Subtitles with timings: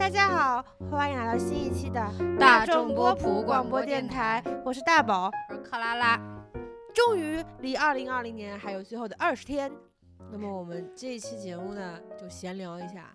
[0.00, 2.00] 大家好，欢迎来到新一期的
[2.38, 5.30] 大众众波普普广播电电台，我是大宝。
[5.50, 6.18] 我是克拉拉，
[6.94, 9.70] 终于离二零二零年还有最后的二十天，
[10.32, 13.14] 那么我们这一期节目呢，就闲聊一下，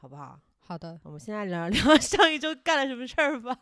[0.00, 0.40] 好不好？
[0.60, 3.54] 好的，我们现在聊聊上一周干了什么事儿吧。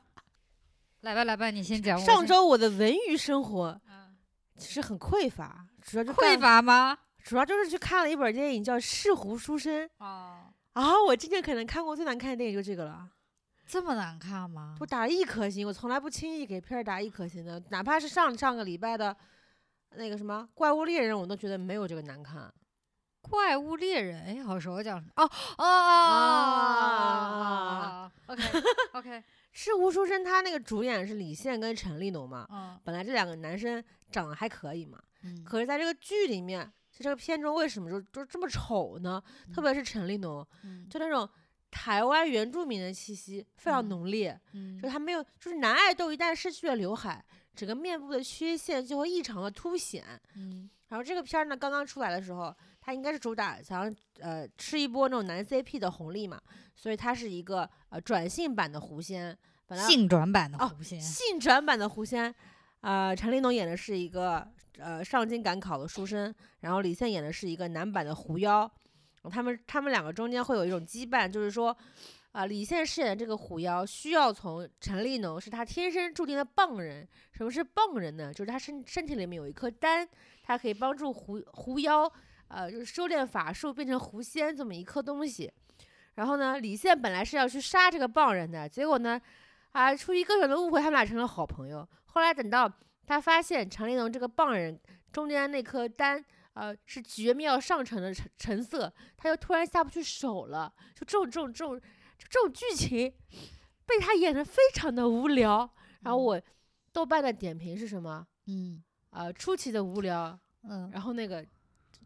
[1.00, 1.98] 来吧来吧，你先讲。
[1.98, 4.16] 上周我的文娱生活嗯
[4.56, 6.96] 其实很匮乏，主要就匮，乏吗？
[7.24, 13.08] 主要就是去看了一本电影叫《仕途书生》哦，啊，我今年可能看过最难看的电影就这个了。
[13.66, 14.86] 这么难看吗我？
[14.86, 19.16] 打了一颗星，我从来不轻易给片儿打一颗星的，哪怕是上上个礼拜的
[19.96, 22.52] 那个什么《怪物猎人》，我都觉得没有这个难看。
[23.20, 25.12] 怪物猎人，哎，好熟，叫什么？
[25.16, 25.64] 哦哦
[27.94, 28.42] 哦，OK
[28.94, 36.70] OK，是吴书生，他那个主演是李现跟陈立农嘛，嗯本来这两个男生长得还可以嘛，嗯，可是在这个剧里面，
[37.02, 39.20] 在这个片中为什么就就这么丑呢？
[39.52, 40.86] 特别是陈立农，嗯。
[40.88, 41.28] 就那种
[41.68, 44.80] 台湾原住民的气息非常嗯浓烈，嗯。
[44.80, 47.24] 就他没有，就是男爱豆一旦失去了刘海，
[47.56, 50.04] 整个面部的缺陷就会异常的凸显。
[50.36, 50.70] 嗯。
[50.86, 56.40] 然后这个片儿呢，刚刚出来的时候，它应该是主打想要呃吃一波那种男 CP 的红利嘛，
[56.76, 59.36] 所以它是一个呃转性版的狐仙，
[59.88, 62.34] 性转版的哦狐仙，性转版的狐仙，
[62.82, 64.46] 呃，陈立农演的是一个
[64.78, 68.70] 呃上京赶考的书生，然后李现演的是一个男版的狐妖，
[69.30, 71.76] 他们他们两个中间会有一种羁绊，就是说。
[72.32, 77.06] 啊、李现饰演的这个狐妖需要从陈立农是他天生注定的棒人。
[77.30, 78.32] 什么是棒人呢？
[78.32, 80.08] 就是他身身体里面有一颗丹，
[80.42, 82.10] 它可以帮助狐狐妖，
[82.48, 85.52] 呃，就是修炼法术变成狐仙这么一颗东西。
[86.14, 89.20] 然后呢，李现本来是要去杀这个棒人的，结果呢，
[89.72, 91.86] 啊，出于各种的误会，他们俩成了好朋友。
[92.06, 92.66] 后来等到
[93.12, 94.80] 他发现陈立农这个棒人
[95.12, 96.24] 中间那颗丹，
[96.54, 100.72] 呃，是绝妙上乘的橙橙色，他又突然下不去手了。
[100.94, 101.80] 就这种这种这种
[102.18, 103.12] 这种剧情，
[103.84, 105.70] 被他演的非常的无聊。
[106.00, 106.40] 然后我
[106.92, 108.26] 豆瓣的点评是什么？
[108.46, 110.38] 嗯呃，出奇的无聊。
[110.62, 111.44] 嗯，然后那个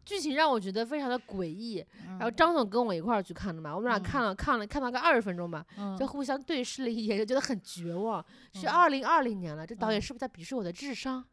[0.07, 1.85] 剧情让我觉得非常的诡异。
[2.05, 4.03] 然然后张总跟我一块儿去看的嘛，我们俩嗯。
[4.03, 5.97] 看了看了看到个二十分钟吧，嗯。
[5.97, 8.25] 就互相对视了一眼，就觉得很绝望。
[8.53, 8.69] 是嗯。
[8.71, 10.01] 二零二零年了，这导演嗯。
[10.01, 11.23] 是不是在鄙视我的智商？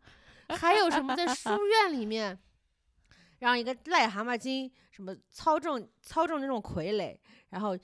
[0.48, 2.36] 还有什么在书 院里面
[3.38, 7.16] 让一个癞蛤蟆精什么操纵操纵那种傀儡，
[7.50, 7.78] 然后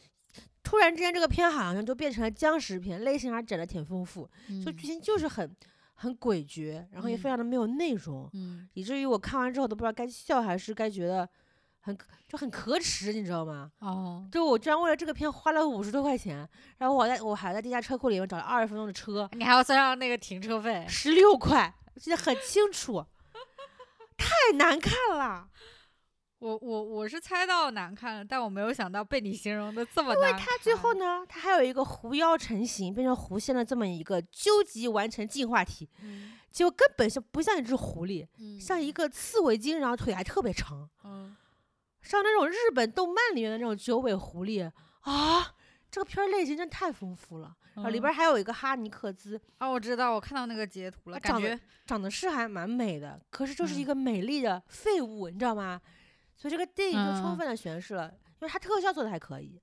[0.63, 4.29] 突然之间这个片好像就变成了僵尸片，类型还整的挺丰富，
[4.65, 5.57] 就剧情就是很
[6.03, 8.27] 很诡谲，然后也非嗯常的没有内容。
[8.33, 11.29] 嗯以至于我看完之后都不知道该笑还是该觉得
[11.81, 13.71] 很可就很可耻，你知道吗？
[13.81, 23.05] 哦，就我居然为了这个片花了五十多块钱，然后我在我还在地下车库里面找了二十分钟的车，你还要算上那个停车费，十六块，我记得很清楚，
[24.17, 25.49] 太难看了。
[26.41, 30.41] 我我我是猜到难看了，但我没有想到被你形容的这么难看。
[30.41, 40.89] 它最后呢，它还有一个狐妖成型变成狐仙的这么一个究极完成进化体，嗯，结果根本就不像一只狐狸，嗯像一个刺猬精，然后腿还特别长。
[41.05, 41.37] 嗯
[42.03, 44.67] 像那种日本动漫里面的那种九尾狐狸
[45.01, 45.55] 啊，
[45.91, 47.55] 这个片儿类型真太丰富了。
[47.75, 55.79] 然后里边嗯还有一个哈尼克兹，哦，我知道，我看到那个截图了，感它长得觉长得是还蛮美的，可是就是一嗯个美丽的废物，你知道吗？
[56.41, 59.61] 所以这个电影就充嗯分的诠释了，因为它特效做的还可以，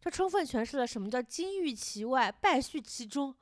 [0.00, 3.32] 就充分诠释了什么叫金玉其外，败絮其中。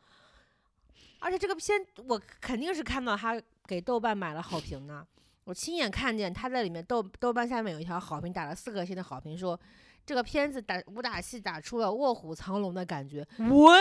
[1.20, 5.06] 而且这个片我肯定是看到他给豆瓣买了好评呢，
[5.44, 9.58] 我亲眼看见他在里面豆豆瓣下面有一条好评，打了四颗星的好评，说
[10.04, 13.26] 这个片子打武打戏打出了卧虎藏龙的感觉。
[13.38, 13.74] 我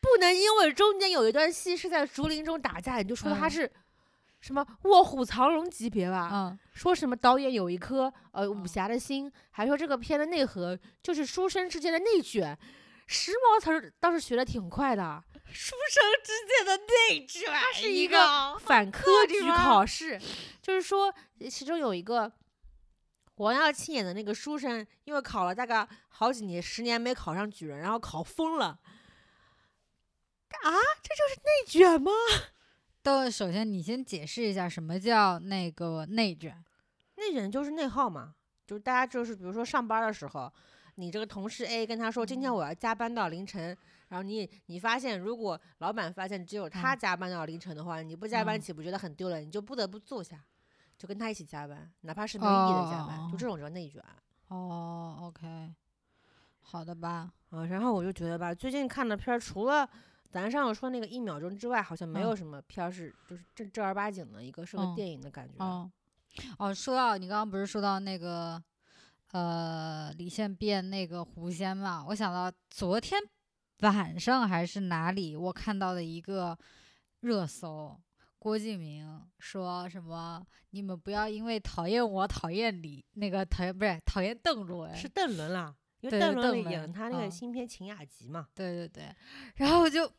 [0.00, 3.72] 不能因为中间有一段戏是在竹林中打架，你就说它嗯是
[4.44, 6.28] 什么卧虎藏龙级别吧？
[6.30, 12.58] 嗯说什么导演有一颗呃武嗯侠的心，还说这个片的内核就是书生之间的内卷。
[13.06, 20.20] 时髦词儿倒是学的挺快的， 书生之间的内卷，它是一个反科举考试，
[20.60, 21.06] 就是说
[21.40, 22.30] 呃其中有一个
[23.36, 28.66] 王耀庆演的那个书生，因为考了大概好几年，十年没考上举人，然后考疯了。
[28.66, 28.78] 啊，
[31.02, 32.12] 这就是内卷吗？
[33.04, 36.64] 都首先你先解释一下什么叫那个内卷。
[37.16, 38.34] 内卷就是内耗嘛，
[38.66, 40.50] 就是大家就是比如说上班的时候，
[40.94, 43.76] 你这个同事 A 跟他说今天我要加班到凌晨，
[44.08, 49.46] 然后你你发现如果老板发现只有他嗯加班到凌晨的话，你不加班嗯岂不觉得很丢人？
[49.46, 50.42] 你就不得不坐下，
[50.96, 54.02] 就跟他一起加班，哪怕是没有意义的加班，就哦这种叫内卷。
[54.48, 55.74] 哦，OK，
[56.62, 57.30] 好的吧。
[57.50, 59.88] 啊，然后我就觉得吧，最近看的片儿除了
[60.34, 65.64] 咱上次说那个一秒钟之外，好像没有嗯什么片儿是就是正正儿八经的一个是个嗯电影的感觉。
[65.64, 65.88] 哦，
[66.58, 68.60] 哦，说到你刚刚不是说到那个
[69.30, 73.20] 呃李现变那个狐仙嘛，我想到昨天
[73.80, 76.58] 晚上还是哪里我看到的一个
[77.20, 77.96] 热搜，
[78.38, 88.48] 郭敬明说什么你们不要因为讨厌我讨厌李那个讨厌不是讨厌邓伦是邓伦啦，因为邓伦演他那个嗯新片《晴雅集》嘛。
[88.54, 89.14] 对对对，
[89.56, 90.10] 然后我就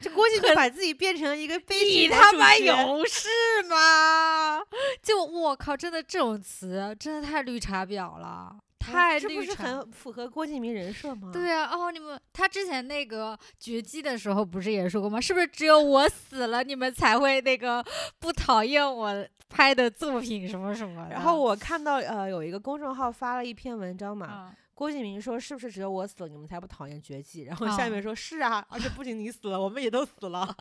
[0.00, 3.28] 这郭敬明把自己变成一个悲你剧你他妈有事
[3.68, 4.60] 吗？
[5.02, 9.64] 就我靠，真的这种词真的太绿茶婊了，啊太这不是绿茶。
[9.64, 11.30] 很符合郭敬明人设吗？
[11.32, 15.18] 对啊，哦，你们他之前那个绝技的时候不是也说过吗？
[15.18, 17.82] 是不是只有我死了，你们才会那个
[18.18, 21.14] 不讨厌我拍的作品什么什么的？
[21.14, 27.42] 然后我看到呃有一个公众号发了一篇文章嘛，啊，郭敬明说是不是只有我死了你们才不讨厌绝技？
[27.42, 30.54] 然后啊下面说是啊，而且不仅你死了，我们也都死了。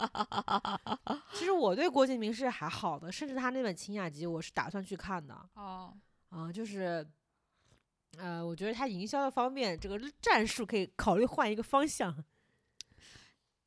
[1.33, 5.93] 其实我对郭敬明是还好的，甚至他那本《晴雅集》我是打算去看的哦，
[6.29, 7.05] 啊、就是。
[8.19, 12.15] 呃，我觉得他营销的方面，这个战术可以考虑换一个方向。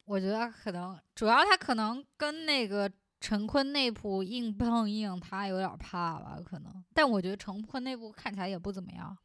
[0.04, 2.88] 我觉得可能主要他可能跟那个
[3.20, 6.84] 陈坤那部硬碰硬，他有点怕吧，可能。
[6.94, 9.19] 但我觉得陈坤那部看起来也不怎么样。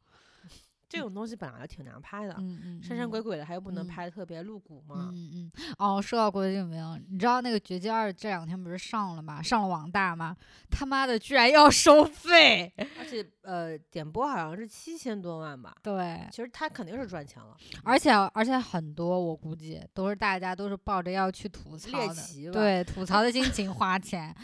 [0.92, 5.08] 这种东西本来就挺难拍的，嗯嗯，神神嗯鬼鬼的，还又不能嗯拍的特别露骨嘛。
[5.10, 9.40] 嗯嗯，哦，说到郭敬明，你知道那个《绝技二》这两天不是上了吗？
[9.40, 10.36] 上了网大吗？
[10.70, 12.72] 他妈的，居然要收费！
[12.98, 15.74] 而且呃，点播好像是七千多万吧。
[15.82, 24.34] 对，其实他肯定是赚钱了，而且而且很多我估计都是大家都是抱着要去吐槽的，对，吐槽的心情 花钱，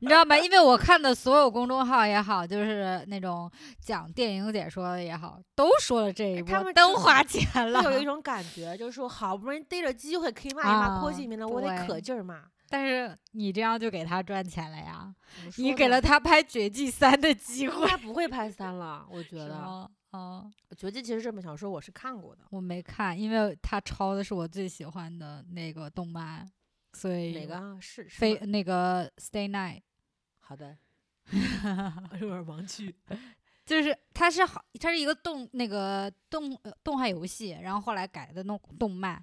[0.00, 0.36] 你知道吗？
[0.38, 7.82] 因为我看的所有公众号也好，就是那种讲电影解说的也好，都说了这一他们就波都花钱了。
[7.82, 12.42] 会有一种感觉，就是说好不容易逮着机会可以骂一骂郭啊敬明了，我得可劲儿骂。
[12.68, 15.14] 但是你这样就给他赚钱了呀，
[15.58, 17.86] 你给了他拍《绝技三》的机会。
[17.86, 19.48] 他不会拍三了，我觉得。
[19.48, 19.88] 是吗？
[20.10, 26.48] 哦，《绝技》其实这本小说我是看过的，我没看，因为他抄的是我最喜欢的那个动漫，
[26.92, 29.82] 所以哪个啊是是非那个 Stay Night，
[30.38, 30.76] 好的，
[32.20, 32.94] 有点盲区。
[33.64, 39.22] 就是它是好，它是一个动那个动呃动画游戏，然后后来改的动动漫，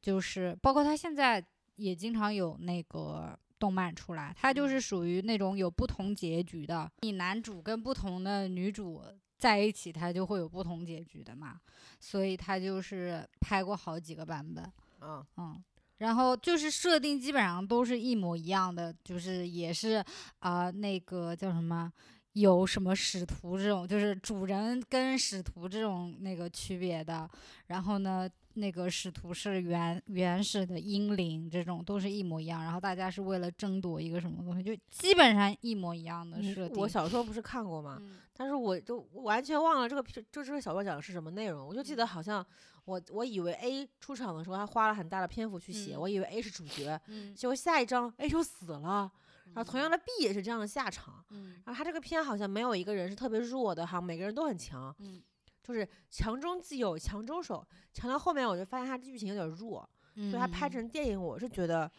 [0.00, 1.44] 就是包括它现在
[1.76, 9.02] 也经常有那个动漫出来，它就是属于那种有不同结局的，你男主跟不同的女主
[9.36, 11.60] 在一起，它就会有不同结局的嘛，
[12.00, 14.64] 所以它就是拍过好几个版本。
[15.00, 15.62] 嗯，嗯，
[15.98, 20.04] 然后就是设定基本上都是一模一样的，就是也是
[20.40, 21.92] 啊、那个叫什么，
[22.40, 27.28] 有什么使徒这种，就是主人跟使徒这种那个区别的。
[27.66, 32.62] 然后呢，那个使徒是原原始的英灵，这种都是一模一样。
[32.62, 36.78] 然后大家是为了争夺一个什么东西，就基本上一模一样的你设定。
[36.78, 37.98] 我小时候不是看过吗？
[38.00, 42.46] 嗯但是我就完全忘了这个片就这个小说讲的是什么内容，我就记得好像
[42.84, 49.10] 我我以为 A 出场的时候，他花了很大的篇幅去写，嗯我以为 A 是主角，嗯结果下一章 A 就死了，
[49.54, 51.60] 然后同样的 B 也是这样的下场，嗯。
[51.64, 55.22] 然后他这个片好像没有一个人是特别弱的，哈每个人都很强，嗯。
[55.62, 60.70] 就是强中自有强中手，强到后面我就发现他剧情有点弱，嗯，所以他拍嗯。
[60.70, 61.90] 成电影，我是觉得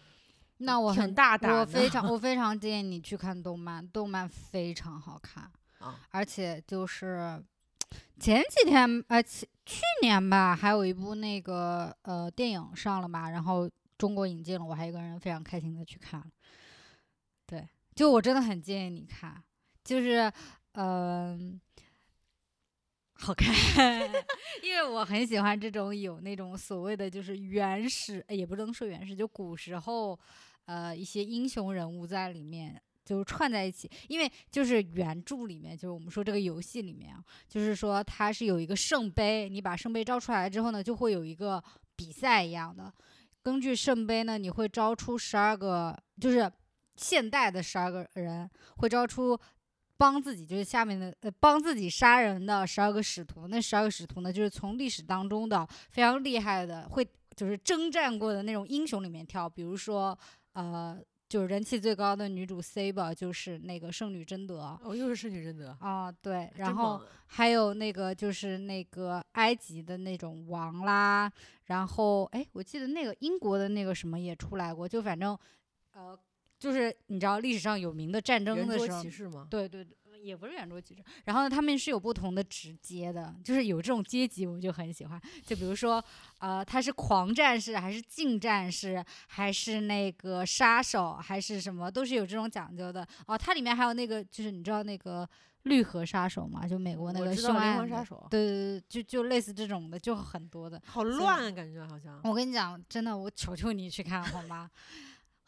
[0.57, 5.99] 那我很大胆的，我非常 我非常建议你去看动漫，动漫非常好看，啊。
[6.09, 7.39] 而且就是
[8.19, 13.69] 前几天呃去去年吧，还有一部那个呃电影上了嘛，然后
[13.99, 16.25] 中国引进了，我还一个人非常开心的去看了。
[17.49, 19.43] 对，就我真的很建议你看，
[19.83, 20.31] 就是
[20.73, 21.59] 嗯。
[23.21, 23.53] 好看，
[24.63, 30.17] 因为我很喜欢这种有那种所谓的就是原始，也不能说原始，就古时候，
[30.63, 33.91] 呃，一些英雄人物在里面就是串在一起。
[34.07, 41.61] 因为就是原著里面，就是我们说这个游戏里面啊，就是说它是有一个圣杯，你把圣杯招出来之后呢，就会有一个
[41.97, 42.89] 比赛一样的。
[43.43, 46.49] 根据圣杯呢，你会招出十二个，就是
[46.99, 49.39] 现代的十二个人，会招出
[49.97, 60.17] 帮自己就是下面的呃帮自己杀人的十二个使徒，那十二个使徒呢，就是从历史当中的非常厉害的，会就是征战过的那种英雄里面挑，比如说
[60.53, 64.77] 呃，就是人气最高的女主 Saber 就是那个圣女贞德。
[64.83, 71.31] 哦，又是圣女贞德，啊，对，然后还有那个就是那个埃及的那种王啦，
[71.65, 75.37] 然后哎，我记得那个英国的那个什么也出来过，就反正
[75.93, 76.17] 呃，
[76.59, 79.47] 就是你知道历史上有名的战争的时候，骑士吗？
[79.49, 81.01] 对对对，也不是圆桌骑士。
[81.23, 85.21] 然后呢，他们是有不同的职阶的，就是有这种阶级，我就很喜欢。
[85.45, 86.03] 就比如说，
[86.39, 93.07] 呃，他是狂战士，还是近战士，还是那个杀手，还是什么，都是有这种讲究的。
[93.25, 95.27] 哦，它里面还有那个，就是你知道那个
[95.63, 96.67] 绿河杀手吗？
[96.67, 100.81] 就美国那个凶案杀手，对对对，就就类似这种的，就很多的。
[100.85, 102.19] 好乱啊，感觉好像。
[102.25, 104.69] 我跟你讲，真的，我求求你去看好吗？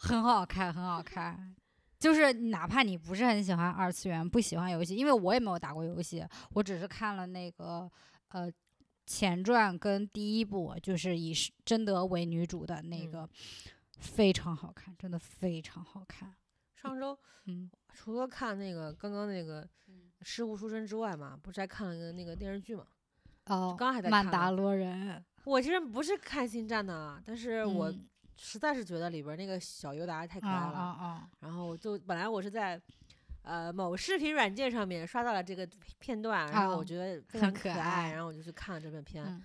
[0.01, 1.55] 很好看，很好看。
[2.00, 7.89] 就是哪怕你不是很喜欢二次元，不喜欢游戏，因为我也没有打过游戏，我只是看了那个
[8.29, 8.51] 呃
[9.05, 13.29] 前传跟第一部，就是以是贞德为女主的那嗯个，
[14.00, 16.34] 非常好看，真的非常好看。
[16.75, 17.15] 上周
[17.46, 22.88] 嗯，除了看那个刚刚那个《嗯失物书生》之外嘛，不是还看了个那个电视剧嘛？
[23.46, 28.08] 哦，刚还在看曼达洛人，我其实不是看星战的啊，但是我嗯
[28.43, 30.77] 实在是觉得里边那个小尤达太可啊爱了。
[30.77, 32.81] 啊啊，然后我就本来我是在
[33.43, 35.67] 呃某视频软件上面刷到了这个
[36.00, 39.41] 片段，然后哦我觉得非常可爱爱，然后我就去看了这篇片，嗯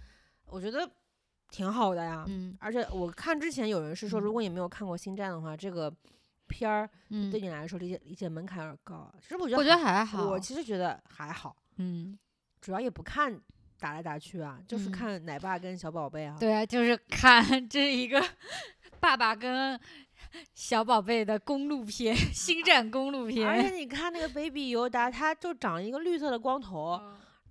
[0.46, 0.88] 我觉得
[1.50, 2.24] 挺好的呀。
[2.28, 5.92] 嗯而且我看之前有人是说，嗯如果你没有看过《星战》的话，这个
[6.46, 9.12] 片儿嗯对，你来说理解理解门槛有点高。
[9.20, 12.18] 其实我觉得我觉得还还好，我其实觉得还好，嗯。
[12.58, 13.38] 主要也不看
[13.78, 16.36] 打来打去啊，就是嗯看奶爸跟小宝贝啊。
[16.40, 18.20] 对啊，就是看 这一个
[19.00, 19.78] 爸爸跟
[20.54, 23.62] 小宝贝的公路片， 星战公路片而。
[23.62, 27.00] 且你看那个 baby 尤达，他就长一个绿色的光头，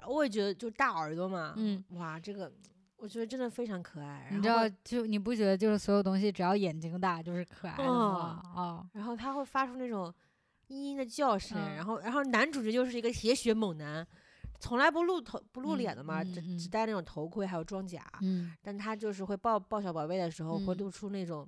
[0.07, 2.51] 我也觉得就大耳朵嘛，嗯，哇，这个
[2.97, 4.27] 我觉得真的非常可爱。
[4.31, 8.41] 你知道，就你不觉得就是所有东西只要眼睛大就是可爱的吗？
[8.55, 10.13] 啊，然后他会发出那种
[10.69, 14.05] 嘤嘤的叫声，嗯然后然后男主角就是一个铁血猛男，
[14.65, 18.03] 从来不露头不露嗯脸的嘛，只只戴那种头盔还有装甲。
[18.21, 21.47] 嗯，但他就是会抱抱小宝贝的时候，会嗯露出那种，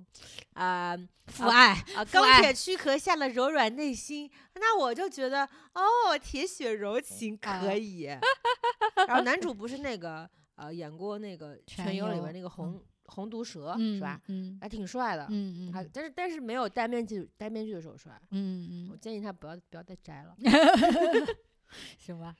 [0.54, 0.96] 啊、
[1.26, 5.44] 父爱，啊，钢铁躯壳下的柔软内心，那我就觉得
[5.74, 8.02] 哦，铁血柔情啊可以。
[9.08, 14.20] 然后男主不是那个呃演过那个《全全游》里游边那个红、红毒蛇、嗯，是吧？？
[14.28, 18.12] 嗯还挺帅的，嗯嗯还但是但是没有戴面具戴面具的时候帅。
[18.30, 20.36] 嗯嗯，我建议他不要不要再摘了。
[21.98, 22.34] 行吧。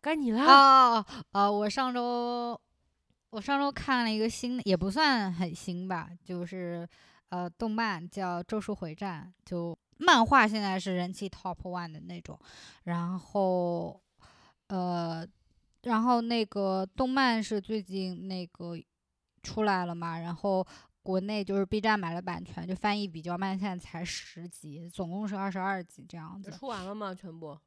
[0.00, 0.42] 该你了。
[0.42, 2.58] 哦呃，我上周
[3.30, 6.88] 我上周看了一个新的，也不算很新吧，就是
[7.28, 12.38] 呃动漫叫《咒术回战》，就漫画现在是人气 top one 的那种，
[12.84, 14.00] 然后
[14.68, 15.26] 呃，
[15.82, 18.76] 然后那个动漫是最近那个
[19.42, 20.66] 出来了嘛，然后。
[21.00, 27.14] 国内就是 B 站买了版权，就翻译比较慢，现在才十集，总共是二十二集这样子，出完了吗？
[27.14, 27.58] 全部？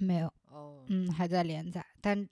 [0.00, 2.28] 没有，哦，嗯，还在连载，但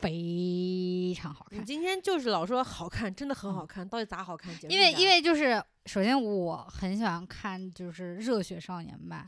[0.00, 1.58] 非常好看。
[1.58, 4.54] 你今天就是老说好看，真的很好看，到底咋好看？
[4.68, 9.26] 因为因为就是首先我很喜欢看就是热血少年漫，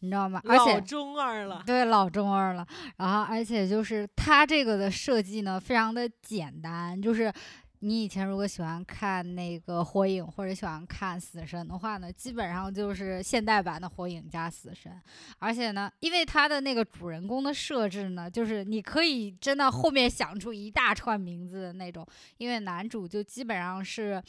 [0.00, 0.40] 你知道吗？
[0.44, 1.62] 而老且中二了。
[1.66, 7.32] 对老中二了，然后而且就是它这个的设计呢非常的简单，就是。
[7.80, 15.00] 你以前如果喜欢看那个火影或者喜欢看死神的话呢，基本上就是现代版的火影加死神，
[15.38, 22.06] 而且呢，因为它的那个主人公的设置呢，就是你可以真的后面想出一大串名字的那种，
[22.36, 24.22] 因为男主就基本上是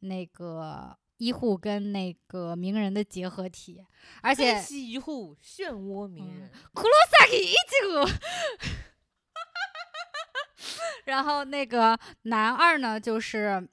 [0.00, 3.84] 那个医护跟那个鸣人的结合体，
[4.22, 6.50] 而且一户，漩涡鸣嗯人。
[7.10, 7.54] 萨基一。
[11.04, 13.68] 然后那个男二呢，就是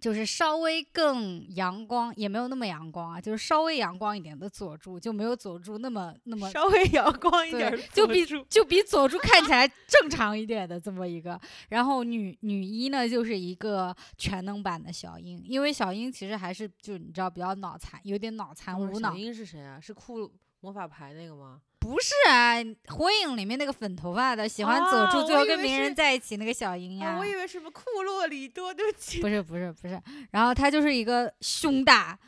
[0.00, 11.38] 就是稍微更阳光，也没有那么阳光啊，就是稍微阳光一点的佐助，就没有佐助那么那么稍微阳光一点儿就比就比佐助看起来正常一点的这么一个。
[11.68, 19.16] 然后女女一呢，就是一个全能版的小樱，因为小樱其实还是就你知道比较脑残，有点脑残无脑小。
[19.16, 19.78] 樱是谁啊？
[19.78, 21.60] 是酷魔法牌那个吗？
[21.80, 22.56] 不是啊，
[22.88, 27.12] 火影里面那个粉头发的，喜欢佐助，哦最后跟鸣人在一起那个小樱呀。
[27.12, 29.18] 啊，我以为什么库洛里多，对不起。
[29.22, 32.18] 不是不是不是，然后他就是一个胸大，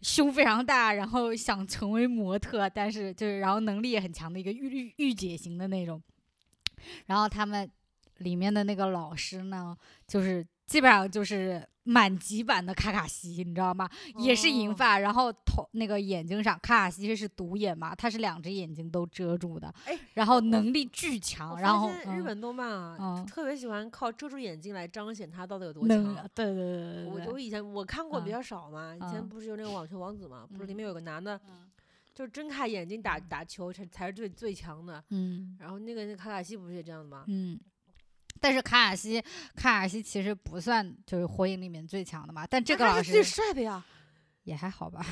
[0.00, 6.02] 胸非常大，然后想成为模特，但是就是然后能力也很强的一个御御御姐型的那种。
[7.04, 7.70] 然后他们
[8.16, 9.76] 里面的那个老师呢，
[10.08, 13.90] 就是基本上就是满级版的卡卡西，你知道吗？
[14.18, 26.14] 也是银哦发，然后头那个眼睛上，卡卡西是独眼嘛，他是两只眼睛都遮住的，哎，然后能力巨我强，发然后日本动漫啊，嗯特别喜欢靠遮住眼睛来彰显他到底有多强。
[26.32, 31.68] 对对对对对对，我我以前我看过比嗯较少嘛，以前嗯不是有那个网球王子嘛， 不是里嗯面有个男的，嗯
[32.14, 35.02] 就是睁开眼睛打嗯打球才才是最最强的。
[35.10, 37.24] 嗯然后那个那个卡卡西不是也这样的吗？
[37.26, 37.58] 嗯。
[38.40, 39.20] 但是卡卡西，
[39.54, 43.84] 卡卡西其实不算就是火影里面最强的嘛，但这个老那他是最师帅的呀。
[44.44, 45.04] 也还好吧。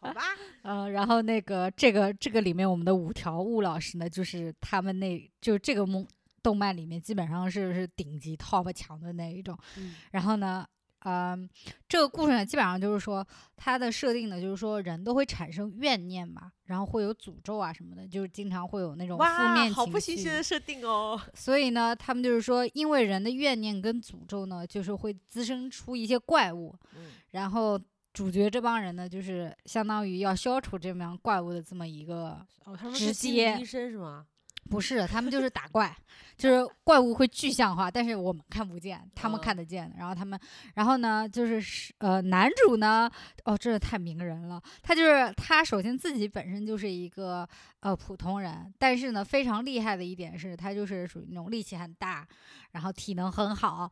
[0.00, 0.22] 好吧，
[0.62, 6.06] 嗯，然后那个这个这个里面我们的五条悟老师呢，就是他们那就这个梦
[6.42, 9.58] 动漫里面基本上是是顶级 top 强的那一种。
[9.76, 10.64] 嗯然后呢，
[11.04, 11.48] 嗯，
[11.88, 13.26] 这个故事呢，基本上就是说
[13.56, 21.20] 它的设定呢，就是说人都会产生怨念嘛，然后会有诅咒啊什么的，就是经常会有那种负哇，面好不情绪新鲜的设定哦。
[21.34, 27.80] 所以呢，他们就是说，因为人的怨念跟诅咒呢，就是会滋生出一些怪物，嗯然后
[28.12, 34.26] 主角这帮人呢，就是相当于要消除这样怪物的这么一个，哦，他们直是心理接医生是吗？
[34.68, 35.96] 不是，他们就是打怪，
[36.36, 39.92] 就是怪物会具象化，但是我们看不见，他们嗯看得见。
[39.98, 40.38] 然后他们，
[40.74, 43.10] 然后呢，就是是呃，男主呢，
[43.44, 47.48] 哦，真的太名人了，他就是他首先自己本身就是一个
[47.80, 52.26] 呃普通人，但是呢，非常厉害的一点是他就是属于那种力气很大，
[52.72, 53.90] 然后体能很好，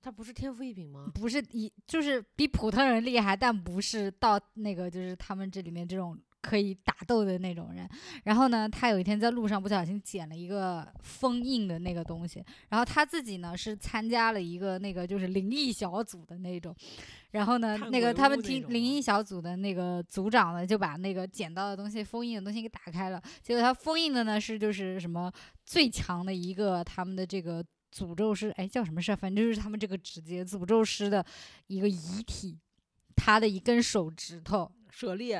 [0.00, 1.10] 他不是天赋异禀吗？
[1.12, 7.88] 不是一就是比普通人厉害，但不是到那个就是他们这里面这种可以打斗的那种人。
[8.24, 16.76] 然后呢，他有一天在路上不小心捡了一个封印的那个东西，然后他自己呢是参加了一个那个就是灵异小组的那种。
[17.30, 23.20] 然后呢，那个他们听灵异小组的那个组长呢，就把那个捡到的东西、封印的东西给打开了。
[23.42, 25.32] 结果他封印的呢是就是什么
[25.64, 29.16] 最强的一个他们的这个诅咒师，哎叫什么事儿？
[29.16, 31.24] 反正就是他们这个直接诅咒师的
[31.66, 32.56] 一个遗体，
[33.16, 35.34] 他的一根手指头，舍利，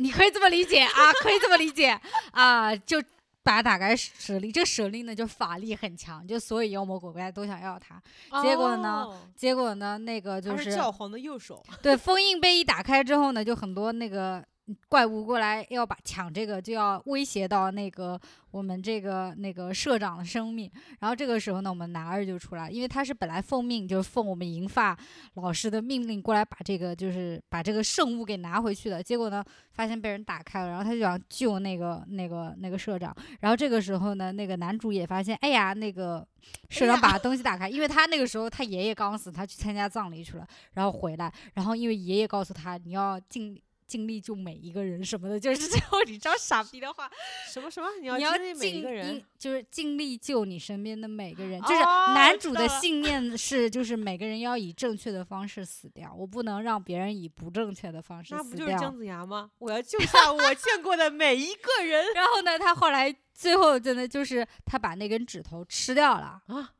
[0.00, 1.98] 你可以这么理解啊，可以这么理解
[2.32, 3.00] 啊，就
[3.42, 4.50] 把它打开舍利。
[4.50, 8.02] 这个舍利呢，就法力很强，就所有妖魔鬼怪都想要它。
[8.42, 9.16] 结果呢哦？
[9.36, 11.62] 结果呢，那个就他是教皇的右手。
[11.82, 14.44] 对，封印被一打开之后呢，就很多那个
[14.88, 20.70] 怪物过来要把抢这个，就要威胁到那个我们这个那个社长的生命。
[21.00, 24.96] 然后这个时候呢，我们男二就出来，因为他是本来奉命，就是奉我们银发
[25.34, 29.02] 老师的命令过来把这个就是把这个圣物给拿回去的。
[29.02, 33.14] 结果呢，发现被人打开了，然后他就想救那个那个那个社长。
[33.40, 36.26] 然后这个时候呢，那个男主也发现，哎呀，那个
[36.68, 40.46] 社长把东西打开，因为他那个时候他爷爷刚死，他去参加葬礼去了。
[40.74, 43.60] 然后回来，然后因为爷爷告诉他你要尽
[43.90, 47.10] 尽力救每一个人什么的，就是这种你知道傻逼的话，
[47.52, 47.88] 什么什么？
[48.00, 51.60] 你要你要尽个人，就是尽力救你身边的每个人。
[51.62, 58.96] 就是哦男主的信 念是，就是每个人要以正确的方式死掉，我不能让别人以不正确的方式死掉那不就是姜。
[58.96, 59.50] 子牙吗？
[59.58, 66.42] 我要救下我见过的每一个人然后呢，他后来最后真的就是他把那根指头吃掉了。
[66.46, 66.70] 啊！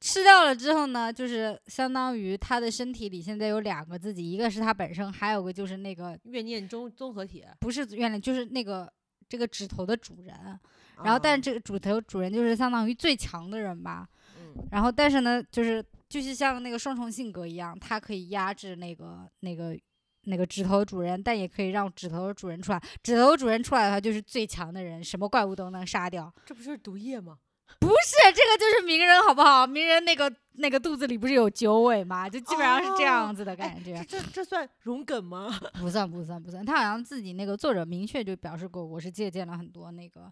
[0.00, 7.44] 吃掉了之后呢，就是相当于他的身体里现在有两个自己，一个是他本身，还有个就是那个怨念综综合体。
[7.60, 8.90] 不是怨念就是那个
[9.28, 10.58] 这个指头的主人，
[11.04, 14.08] 然后但这个主头主人就是相当于最强的人吧，
[14.38, 19.78] 嗯然后但是呢，就是就是像那个双重性格一样，他可以压制那个那个
[20.24, 22.82] 那个指头主人，但也可以让指头主人出来。
[23.02, 26.32] 指头主人出来的话，就是最强的人，什么怪物都能杀掉。
[26.46, 27.38] 这不就是毒液吗？
[27.78, 29.66] 不是这个就是名人好不好？
[29.66, 32.28] 名人那个那个肚子里不是有九尾吗？
[32.28, 34.04] 就基本上是这样子的哎感觉。
[34.08, 35.48] 这这这算融梗吗？
[35.80, 40.30] 不算不算不算，他好像自己那个作者明确就表示过，我是借鉴了很多那个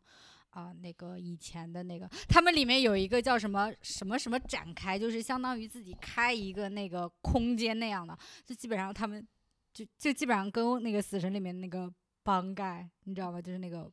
[0.50, 9.24] 啊、那个以前的那个，他们里面有一个叫什么什么什么展开，就是相当于自己开一个那个空间那样的，就基本上他们
[9.72, 11.88] 就就基本上跟那个死神里面那个
[12.24, 13.40] 帮盖，你知道吧？
[13.40, 13.88] 就是那个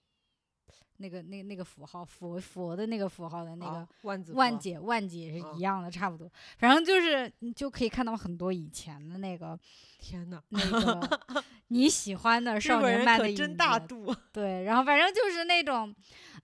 [0.97, 3.77] 那个那那个符号佛佛的那个符号的那个。
[3.77, 6.31] 啊万字万解万解是啊一样的，差不多。
[6.58, 9.58] 反正就是你就可以看到很多以前的那个
[9.97, 10.41] 天哪！
[10.49, 14.15] 那个你喜欢的少年漫的真大度。
[14.31, 15.93] 对，然后反正就是那种，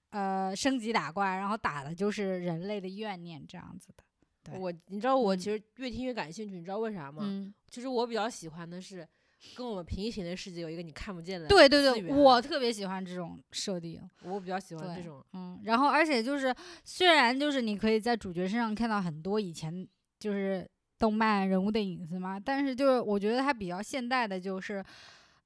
[0.09, 4.03] 呃，升级打怪，然后打的就是人类的怨念这样子的。
[4.43, 7.21] 对我你知道我嗯其实越听越感兴趣，你知道为啥吗？
[7.23, 9.07] 嗯，其实我比较喜欢的是
[9.55, 11.47] 跟我们平行的世界有一个你看不见的。
[11.47, 14.01] 对对对，我特别喜欢这种设定。
[14.23, 15.25] 我比较喜欢这对种。
[15.33, 19.87] 嗯，然后而且就是，虽然就是你可以在主角身上看到很多以前
[20.19, 24.83] 就是动漫人物的影子嘛，但是就是我觉得它比较现代的，就是，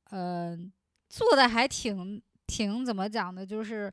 [0.09, 0.57] 呃，
[1.07, 3.91] 做的还挺挺怎么讲的，就是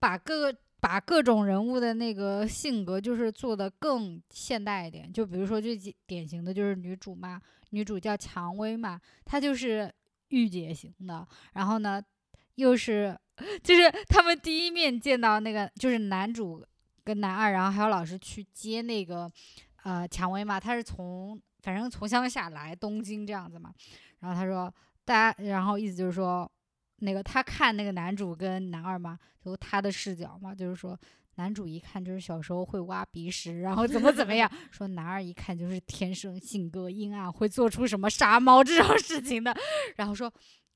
[0.00, 5.12] 把各把各种人物的那个性格就是做的更现代一点。
[5.12, 7.40] 就比如说最典典型的就是女主嘛，
[7.70, 9.92] 女主叫蔷薇嘛，她就是
[10.28, 12.02] 御姐型的，然后呢
[12.54, 13.18] 又是
[13.62, 16.64] 就是他们第一面见到那个就是男主
[17.02, 19.30] 跟男二，然后还有老师去接那个
[19.82, 23.72] 呃蔷薇嘛，他是从反正从乡下来东京这样子嘛，
[24.20, 24.72] 然后他说
[25.04, 26.50] 大家，然后意思就是说
[26.96, 30.98] 那个他看那个男主跟男二嘛，就他的视角嘛，就是说。
[31.36, 34.50] 男主一看就是小时候会挖鼻屎，然后怎么怎么样。
[34.70, 39.56] 说男二一看就是天生性格阴暗，会做出什么杀猫这种事情的。
[39.96, 40.32] 然后说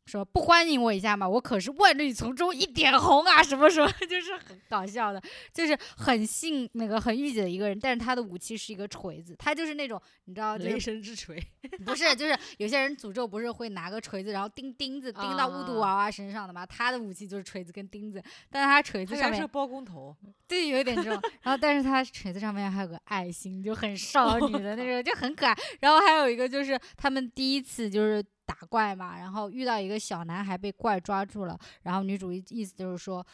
[0.06, 11.42] 说不欢迎我一下嘛，我可是万绿丛中一点红啊，什么什么， 就是很搞笑的，就是很信那个很御姐的一个人，但是他的武器是一个锤子，他就是那种你知道，就雷神之锤，
[11.86, 16.66] 不是就是有些人诅咒不是会拿个锤子，然后钉钉子钉到巫毒娃娃身上的吗？
[16.66, 20.14] 他的武器就是锤子跟钉子，但是他锤子上面他原来是包工头，
[20.46, 21.12] 对，有一点这种。
[21.42, 25.56] 然后，但是他锤子上面还有个爱心，就很少女的那种，就很可爱。
[25.80, 33.26] 然后还有一个就是他们第一次就是打怪嘛，然后遇到一个小男孩被怪抓住了，然后女主意意思就是说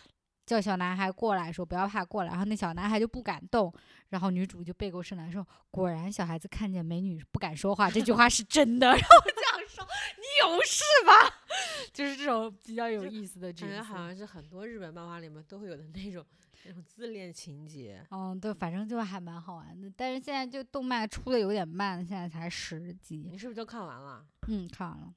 [0.50, 3.72] 叫小男孩过来说不要怕过来，然后那小男孩就不敢动，
[4.08, 8.88] 然后女主就背过身来说果然小孩子看见美女不敢说话，这句话是真的。
[8.90, 9.86] 然后我这样说
[10.16, 11.12] 你有事吧？
[11.94, 13.68] 就是这种比较有意思的剧情。
[13.68, 16.26] 感觉好像是很多日本漫画里面都会有的那种
[16.64, 18.04] 那种自恋情节。
[18.10, 19.88] 嗯，对，反正就还蛮好玩的。
[19.96, 23.28] 但是现在就动漫出的有点慢，现在才十集。
[23.30, 24.26] 你是不是都看完了？
[24.48, 25.14] 嗯，看完了，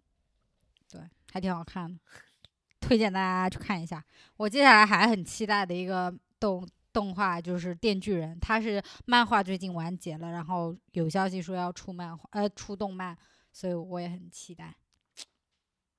[0.92, 2.00] 对，还挺好看的，
[2.94, 4.04] 推荐大家去看一下。
[4.38, 13.18] 我接下来还很期待的一个动动画就是《电锯人》，它是漫画最近完结了，然后有消息说要出漫画，呃，出动漫，
[13.52, 14.76] 所以我也很期待。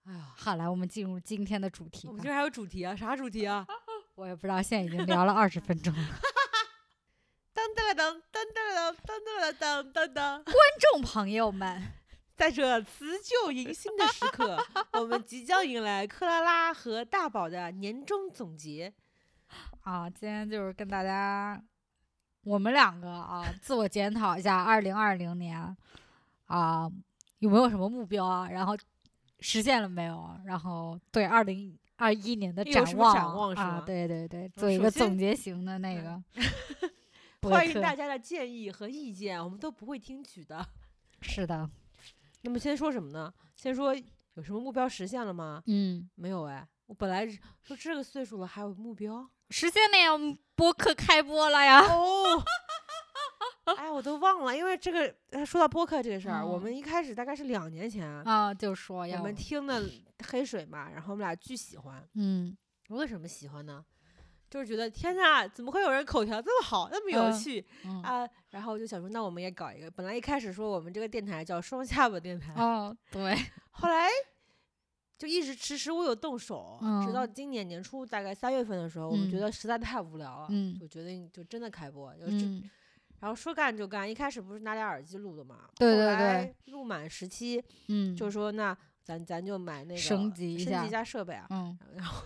[0.04, 2.32] 哎呀，好，来，我们进入今天的主题我们这。
[2.32, 2.94] 还有主题啊？
[2.94, 3.66] 啥主题啊？
[4.14, 6.08] 我也不知道，现在已经聊了二十分钟了。
[7.52, 10.44] 当当当当当当当当当当。
[10.44, 10.54] 观
[10.92, 11.82] 众朋友们，
[12.36, 14.58] 在这辞旧迎新的时刻，
[14.92, 18.92] 我们即将迎来克拉拉和大宝的年终总结。
[19.82, 21.62] 啊，今天就是跟大家，
[22.42, 25.76] 我们两个啊，自我检讨一下，二零二零年
[26.46, 26.90] 啊，
[27.38, 28.48] 有没有什么目标啊？
[28.50, 28.76] 然后
[29.38, 30.36] 实现了没有？
[30.44, 36.20] 然后对二零二一年的展望展望是啊，对对对，嗯做一个总结型的那个
[37.38, 40.66] 播欢迎大家的建议和意见，我们都不会听取的。
[41.20, 41.70] 是的，
[42.44, 43.32] 那么先说什么呢？
[43.56, 43.94] 先说
[44.34, 45.62] 有什么目标实现了吗？
[45.66, 52.42] 嗯，没有哎，我本来是说这个岁数了还有目标实现了呀，我们播客开播了呀，哦。
[53.78, 59.82] 哎，我都忘了，因为这个呃说到播客这个事儿，我嗯们一开始大概是两年前，啊，就说呀我们听的
[60.28, 62.06] 黑水嘛，然后我们俩巨喜欢。
[62.14, 62.54] 嗯
[62.90, 63.82] 为什么喜欢呢？
[64.54, 68.28] 就是觉得天呐，怎么会有人口条这么好，那么有嗯趣、嗯啊？
[68.50, 69.90] 然后我就想说，那我们也搞一个。
[69.90, 73.36] 本来一开始说我们这个电台叫双下巴电台，哦，对，
[73.72, 74.08] 后来
[75.18, 82.62] 就一直迟迟未有动手，直到嗯今年年初大概三月份的时候，我们觉嗯得实在太无聊了，嗯就决定就真的开播，嗯
[83.18, 84.08] 然后说干就干。
[84.08, 92.24] 一开始不是拿俩耳机录的嘛，后对对来对录满十期，嗯，就说那咱咱就买那个升级一下设备啊，嗯，然后。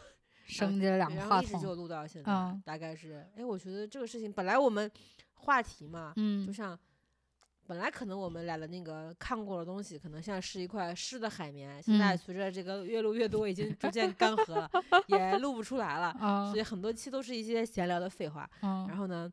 [0.49, 2.63] 升级了两个话筒，一直就录到现在，嗯。
[2.65, 4.91] 大概是，哎，我觉得这个事情本来我们
[5.35, 6.53] 话题嘛，就嗯。
[6.53, 6.79] 像
[7.67, 12.19] 本来可能我们俩的那个看过的东西，可能像是一块湿的海绵，现在嗯。
[12.19, 14.71] 随着这个越录越多，已经逐渐 干涸了，
[15.07, 18.49] 也录不出来了，啊所以很多期都是一些闲聊的废话。
[18.63, 18.87] 嗯。
[18.89, 19.31] 然后呢，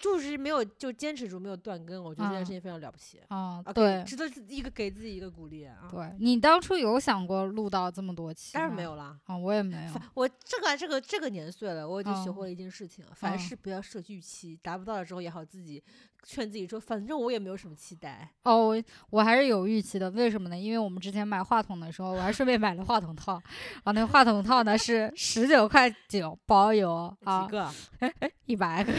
[0.00, 3.20] 就是没有就坚持住，没有断更，我觉得这件嗯事情非常了不起。
[3.28, 5.76] 啊对值得自一个给自己一个鼓励啊。
[5.90, 8.54] 对，你当初有想过录到这么多期？
[8.54, 8.86] 当然没。
[8.86, 9.18] 有啦。
[9.24, 10.00] 啊，我也没有。
[10.14, 15.82] 我这个这个这个年岁了，我已经学嗯会了一件事情，凡嗯事不要设预期，达不到了之后也好自己
[16.22, 18.30] 劝自己说，反正我也没有什么期待。
[18.44, 20.56] 哦，我我还是有预期的，为什么呢？
[20.56, 23.34] 因为我们之前买话筒的时候，我还顺便买了话筒套，
[23.82, 27.68] 啊，那个话筒套呢是十九块九包邮几啊，个
[28.46, 28.92] 一百个，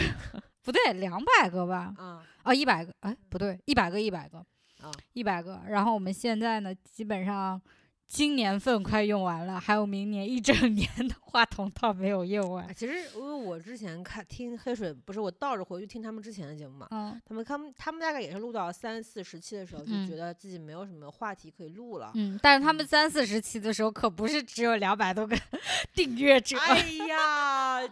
[0.62, 1.94] 不对，两百个吧？
[1.96, 2.22] 啊？
[2.44, 4.38] 哦，一百个，哎，不对，一百个，一百个，
[4.82, 5.60] 啊一百个。
[5.68, 7.60] 然后我们现在呢，基本上
[8.06, 12.72] 今年份快用完了，还有明年一整年的话筒套没有用完啊。
[12.74, 22.10] 其实因为我之前看听黑水，不是我倒着回去听他们之前的节目嘛，嗯他们他们他们大概也是录到三四十期的时候，就嗯觉得自己没有什么话题可以录了。
[22.14, 25.36] 嗯，但是他们三四十期的时候，可不是只有两百多个
[25.92, 26.56] 订阅者。
[26.58, 27.82] 哎呀，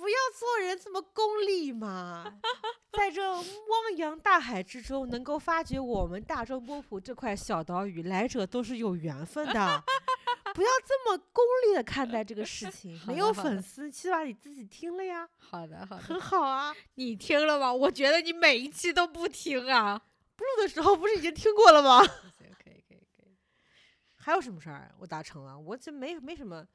[0.00, 2.40] 不要做人这么功利嘛！
[2.96, 3.44] 在这汪
[3.98, 9.84] 洋大海之中，能够发掘我们大中波普这块小岛屿，来者都是有缘分的。
[10.54, 12.98] 不要这么功利的看待这个事情。
[13.06, 16.02] 没有粉丝，起码你自己听了呀，好的，好的。
[16.02, 16.74] 很好啊。
[16.94, 17.70] 你听了吗？
[17.70, 20.00] 我觉得你每一期都不听啊。
[20.38, 22.00] 录的时候不是已经听过了吗？
[22.00, 22.06] 可
[22.46, 23.36] 以，可以，可以。
[24.16, 25.58] 还有什么事儿我达成了？
[25.58, 26.66] 我这没没什么。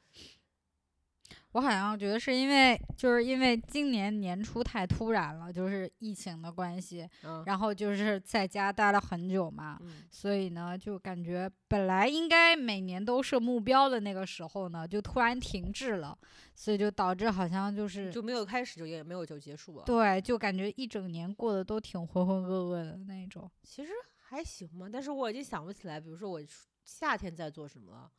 [1.56, 16.18] 我好像觉得是因为，就是因为今年年初太突然了，就是疫情的关系，嗯然后就是在家待了很久嘛，嗯所以呢，就感觉本来应该每年都设目标的那个时候呢，就突然停滞了，
[16.56, 19.86] 所以就导致好像就是就没有开始，就也没有就结束了。
[19.86, 23.50] 对，就感觉一整年过得都挺浑浑噩噩的那种。
[23.64, 26.42] 其实还行吧，但是我已经想不起来，比如说我
[26.84, 28.12] 夏天在做什么了。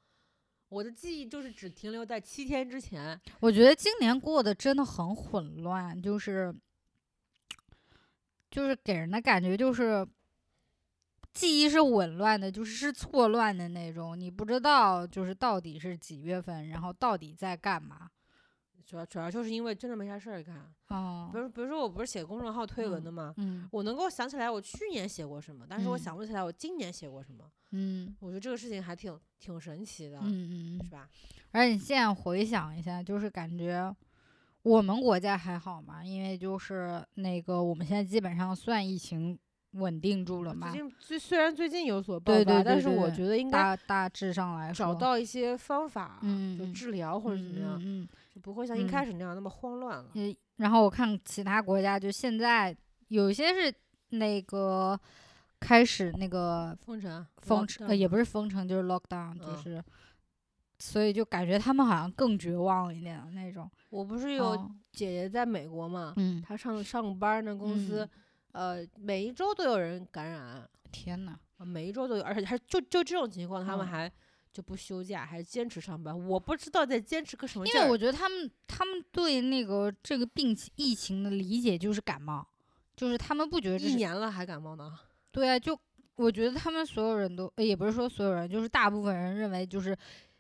[0.68, 3.20] 我的记忆就是只停留在七天之前。
[3.40, 6.55] 我觉得今年过得真的很混乱，就是
[8.50, 10.07] 就是给人的感觉就是
[11.33, 18.11] 记忆是紊乱的，就是是错乱的那种，你不知道就是到底是几月份，然后到底在干嘛。
[18.87, 20.57] 主要主要就是因为真的没啥事儿干。
[20.88, 23.35] 哦比，如比如说我不是写公众号推文的吗？
[23.38, 27.44] 嗯我能够想起来我去年写过什么，但是我嗯想不起来我今年写过什么。
[27.72, 30.90] 嗯我觉得这个事情还挺挺神奇的，嗯嗯嗯是。
[30.90, 31.09] 吧？
[31.51, 33.94] 而且你现在回想一下，就是感觉
[34.62, 39.37] 我们国家还好嘛，因为就是那个我们现在基本上算疫情
[39.72, 48.07] 稳定住了嘛最，近最虽然最近有所爆发，对对对但是我觉得应该大大致上来说找到一些方法，嗯治疗或者怎么样，嗯
[48.40, 50.11] 不会像一嗯开始那样那么慌乱了。
[50.14, 50.35] 嗯。
[50.57, 52.75] 然后我看其他国家，就现在
[53.09, 53.75] 有些是
[54.11, 54.99] 那个
[55.61, 59.85] 开始那个封城，封城，呃，也不是封城，就是 lockdown，就嗯是，
[60.79, 63.70] 所以就感觉他们好像更绝望一点的那种。
[63.90, 68.09] 我不是有哦姐姐在美国嘛，嗯，她上上班那公司，
[68.53, 74.12] 呃，每一周都有人感染，天呐，呃每一周都有，而且还就就这种情况，他们嗯还
[74.56, 76.18] 就不休假，还坚持上班。
[76.26, 77.74] 我不知道在坚持个什么因。
[77.74, 82.48] 为我觉得他们他们对那个这个病情疫情的理解就是感冒，
[82.96, 84.98] 就是他们不觉得这一是年了还感冒呢，
[85.30, 85.78] 对啊，就
[86.14, 89.94] 我觉得他们所有人都，呃也不是说所有人，就是大部分人认为就是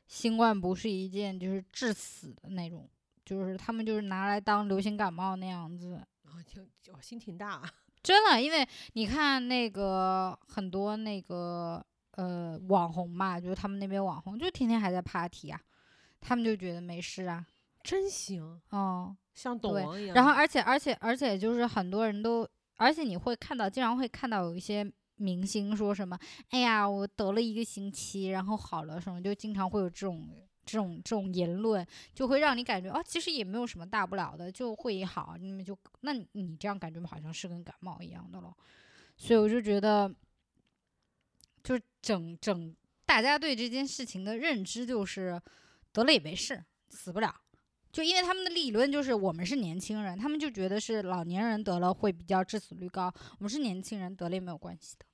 [0.06, 2.88] 新冠不是一件就是致死的那种，
[3.22, 6.00] 就是他们就是拿来当流行感冒那样子。
[6.22, 7.62] 啊，挺我心挺大。
[8.02, 11.84] 真的，因为你看那个很多那个
[12.16, 15.60] 呃网红嘛，就是他们那边网红就天天还在 party 啊，
[16.20, 17.46] 他们就觉得没事啊，
[17.82, 20.14] 真行，嗯，像懂对王一样。
[20.14, 26.18] 然后而且而且而且就是很多人都，而且你会看到，经常会看到有一些明星说什么，
[26.50, 30.28] 哎呀，我得了一个星期，然后好了什么，就经常会有这种
[30.64, 38.52] 这种这种言论，就会让你感觉哦，其实也没有什么大不了的，就会好，你们就那你你这样感觉好像是跟感冒一样的了，
[39.16, 40.12] 所以我就觉得，
[41.66, 42.72] 就是整整
[43.04, 45.42] 大家对这件事情的认知就是
[45.90, 47.34] 得了也没事，死不了。
[47.90, 55.06] 就因为他们的理论就是我们是年轻人，他们就觉得是老年人得了会比较致死率高，我们是年轻人得了也没有关系的。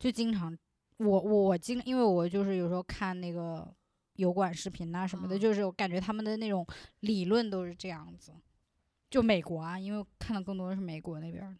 [0.00, 0.58] 就经常
[0.96, 3.72] 我我我经因为我就是有时候看那个
[4.14, 6.66] 油管视频啊什么的，嗯就是我感觉他们的那种
[7.00, 8.32] 理论都是这样子。
[9.08, 11.58] 就美国啊，因为我看的更多的是美国那边儿的。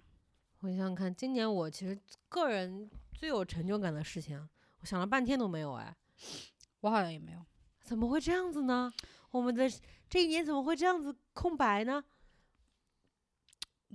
[0.61, 4.49] 我想想看，今年我其实个人最有成就感的事情，
[4.81, 5.95] 我想了半天都没有哎，
[6.81, 7.39] 我好像也没有。
[7.83, 8.93] 怎么会这样子呢？
[9.31, 9.69] 我们的
[10.09, 12.05] 这一年怎么会这样子空白呢？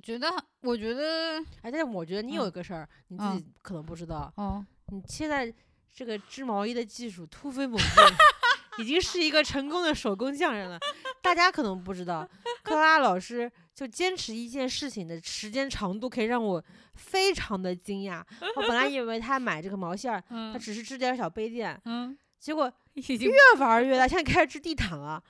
[0.04, 0.28] 觉得
[0.62, 5.54] 我觉得哎，但是我觉得你有嗯一个事儿，你自嗯己可能不知道，哦，你现在
[5.94, 7.88] 这个织毛衣的技术突飞猛进，
[8.78, 10.80] 已经是一个成功的手工匠人了。
[11.22, 12.28] 大家可能不知道，
[12.64, 18.24] 克拉拉老师就坚持一件事情的时间长度，可以让我非常的惊讶。
[18.56, 25.22] 我本来以为他买这个毛线儿，他嗯只是织点小杯垫，嗯，结果越玩越大，现在开始织地毯了，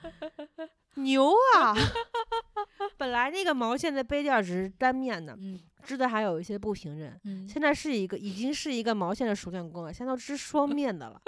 [0.96, 1.74] 牛啊！
[2.98, 7.20] 本来那个毛线的杯垫只是单面的，嗯织的还有一些不平整。
[7.24, 11.22] 嗯，现在是一个已经是一个毛线的熟练工了，现在都织双 面的了，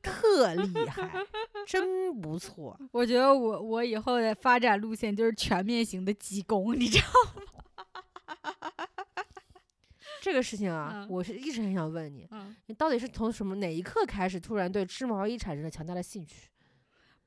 [0.00, 1.10] 特厉害，
[1.66, 2.78] 真不错。
[2.92, 7.42] 我觉得我我以后的发展路线就是全面型的技工，你知道吗
[10.22, 12.56] 这个事情啊，嗯我是一直很想问你，吗？
[12.66, 16.48] 你到底是从什么哪一刻开始突然对织毛衣产生了强大的兴趣？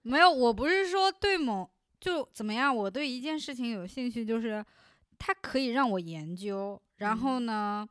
[0.02, 4.65] 没有，我不是说对某就怎么样，我对一件事情有兴趣，就是
[5.20, 7.88] 它可以让我研究，然后呢，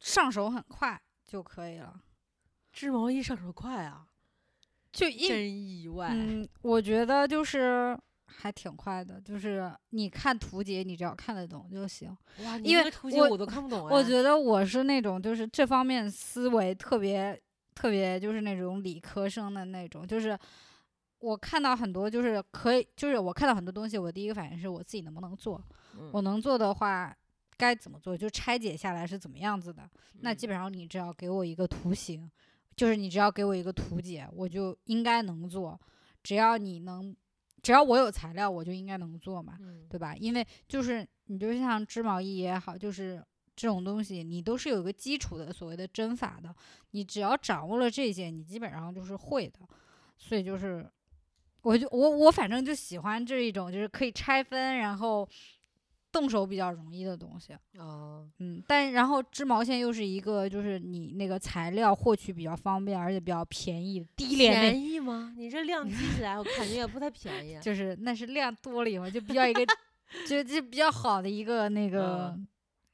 [0.00, 2.02] 上手很快就可以了。
[2.72, 4.06] 织毛衣上手快啊，
[4.92, 6.08] 就一真意外。
[6.10, 12.14] 嗯，我觉得就是还挺快的，就是你看图解，你只要看得懂就行。
[12.42, 13.94] 哇，因为图解我我都看不懂哎。
[13.94, 17.40] 我觉得我是那种就是这方面思维特别
[17.74, 20.36] 特别就是那种理科生的那种，就是
[21.24, 25.62] 我看到很多就是可以，就是我看到很多东西，我第一个反应是我自己能不能做，
[25.98, 27.16] 嗯我能做的话
[27.56, 29.88] 该怎么做，就拆解下来是怎么样子的。
[30.20, 32.30] 那嗯基本上你只要给我一个图形，
[32.76, 35.80] 就是你只要给我一个图解，我就应该能做。
[36.22, 37.14] 只要你能，
[37.62, 39.56] 只要我有材料，我就应该能做嘛。
[39.60, 40.14] 嗯对吧？
[40.16, 43.24] 因为就是你就像织毛衣也好，就是
[43.56, 46.54] 这种东西，你都是有一个基础的所谓的针法的，
[46.90, 49.60] 你只要掌握了这些，你基本上就是会的。
[50.16, 50.88] 所以就是，
[51.64, 55.28] 我就我我反正就喜欢这一种，就是可以拆分，然后
[56.12, 57.56] 动手比较容易的东西。
[57.78, 65.34] 哦，嗯，但然后织毛线又是一个就是你那个材料获取比较方便，而且比较便宜，低廉便宜吗？
[65.36, 67.58] 你这量积起来，我感觉也不太便宜。
[67.62, 69.66] 就是那是量多了以后就比较一个，
[70.28, 72.46] 就就比较好的一个那个嗯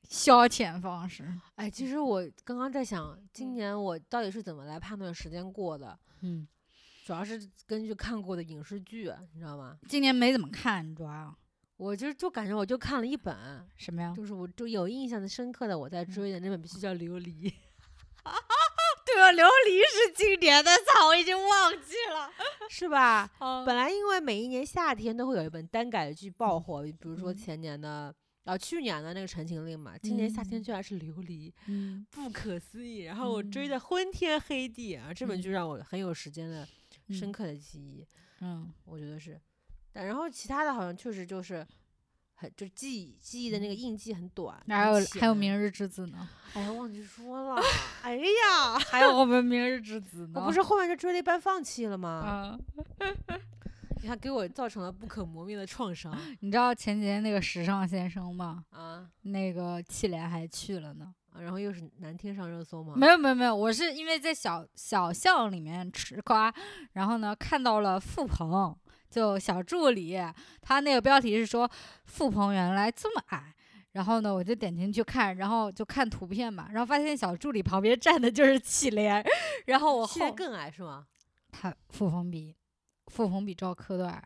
[0.08, 1.28] 消遣方式。
[1.56, 5.98] 哎，其实我刚刚在想，今嗯年我到底是怎么来判断时间过的？
[6.22, 6.46] 嗯，
[7.04, 9.78] 主要是根据看过的影视剧，啊你知道吗？
[9.88, 11.34] 今年没怎么看，主要
[11.76, 13.34] 我就就感觉我就看了一本，
[13.76, 14.12] 什么呀？
[14.16, 17.50] 就是我就有印象的深刻的我嗯在追的那本必须叫《琉璃》。
[19.06, 22.30] 对啊，琉璃是经典的，操， 我已经忘记了。
[22.68, 23.28] 是吧？
[23.38, 28.14] 哦本来因为每一年夏天都会有一本单改剧爆火，比如说嗯前年的。
[28.44, 33.00] 啊，去年的那个《陈情令》嘛，今年夏天嗯居然是琉璃，嗯不可思议。
[33.00, 36.66] 然后我追嗯的昏天黑地啊，这本剧嗯让我很有时间的
[37.12, 38.06] 深嗯刻的记忆。
[38.40, 39.40] 嗯我觉得是，
[39.92, 41.66] 但然后其他的好像确实就是
[42.34, 47.60] 很就记忆记忆的那个印记很短，还有还有明日之子呢，哎呀忘记说了，
[48.02, 50.40] 哎呀，还有我们明日之子呢。
[50.40, 52.08] 我不是后面就追了一半放弃了吗？
[52.10, 52.58] 啊，
[54.02, 58.64] 你看给我造成了不可磨灭的创伤你知道前几天那个时尚先生吗？
[58.70, 59.06] 啊！
[59.20, 61.14] 那个气莲还去了呢。
[61.38, 62.94] 然后又是难听上热搜吗？
[62.96, 66.52] 没有没有没有，我是因为在小小巷里面吃瓜，
[66.92, 68.76] 然后呢看到了付鹏，
[69.10, 70.18] 就小助理，
[70.60, 71.70] 他那个标题是说
[72.04, 73.54] 付鹏原来这么矮。
[73.92, 79.20] 然后呢，我就点进去看，然后就看图片嘛，然后发现小助理旁边站的就是祁连，
[79.66, 81.08] 然后我后更矮是吗？
[81.50, 82.54] 他付鹏比
[83.08, 84.22] 付鹏比赵柯都矮，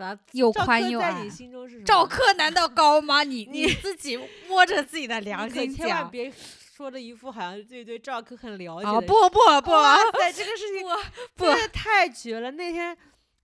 [0.00, 1.30] 咋又赵宽又矮柯在你。
[1.30, 1.82] 心中是？
[1.82, 3.22] 赵柯难道高吗？
[3.22, 6.32] 你 你你自己摸着自己的良心讲千万别
[6.74, 8.94] 说的一副好像对对赵柯很了解啊！
[8.94, 10.88] 的不不不，哇塞，这个事情
[11.36, 12.50] 不真的太绝了！
[12.52, 12.96] 那天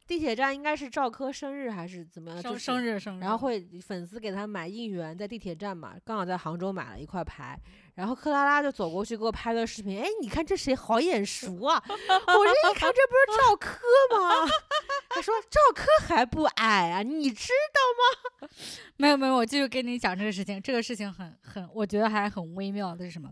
[0.07, 2.41] 地铁站应该是赵柯生日还是怎么样？
[2.41, 7.61] 生就生日生日，然后会粉丝给他买应援，在地铁站嘛，刚好在杭州买了一块牌，
[7.97, 11.83] 然后克拉拉就走过去给我拍个视频，哎，你看这谁好眼熟啊！
[11.89, 13.79] 我这一看，这不是赵柯
[14.13, 14.47] 吗？
[15.09, 18.49] 他说赵柯还不矮啊，你知道吗
[18.99, 20.61] 没有没有，我继续跟你讲这个事情。
[20.61, 23.31] 这个事情很很，我觉得还很微妙的是什么？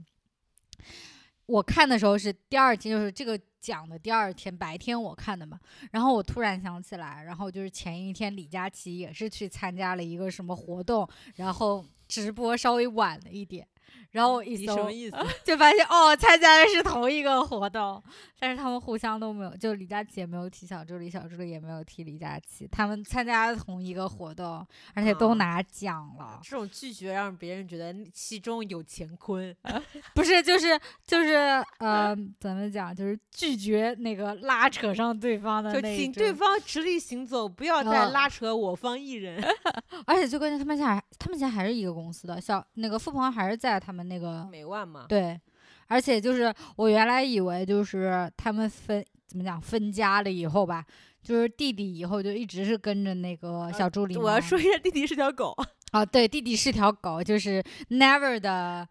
[1.44, 5.60] 我看的时候是第二天，就是这个讲的第二天白天我看的嘛。
[5.90, 13.68] 然后我突然想起来，然后就是前一天李佳琦也是去参加了一个什么活动，然后直播稍微晚了一点。
[14.14, 15.16] 然后我一搜么意思？
[15.42, 18.00] 就发现哦，参加的是同一个活动，
[18.38, 26.38] 但是他们互相都没有，就李佳琦也没有提小助理，小助理也没有提李佳琦，他们参加了同一个活动，而且都啊拿奖了。
[26.44, 29.54] 这种拒绝让别人觉得其中有乾坤。
[30.14, 31.34] 不是，就是就是
[31.78, 39.42] 呃，怎么讲，就是拒绝那个拉扯上对方的就那就请对方直立行走，不要再嗯拉扯我方一人。
[40.06, 45.40] 而且最关键，他们现在还他们现在还是一个公司的，小那个付鹏还是在他们那个美万嘛，对，
[45.88, 50.84] 而且就是我原来以为就是他们分怎么讲分家了以后吧，
[51.22, 55.54] 就是弟弟以后就一直是跟着那个小助理、我要说一下，弟弟是条狗。
[55.92, 58.88] 啊，对，弟弟是条狗，就是 Never 的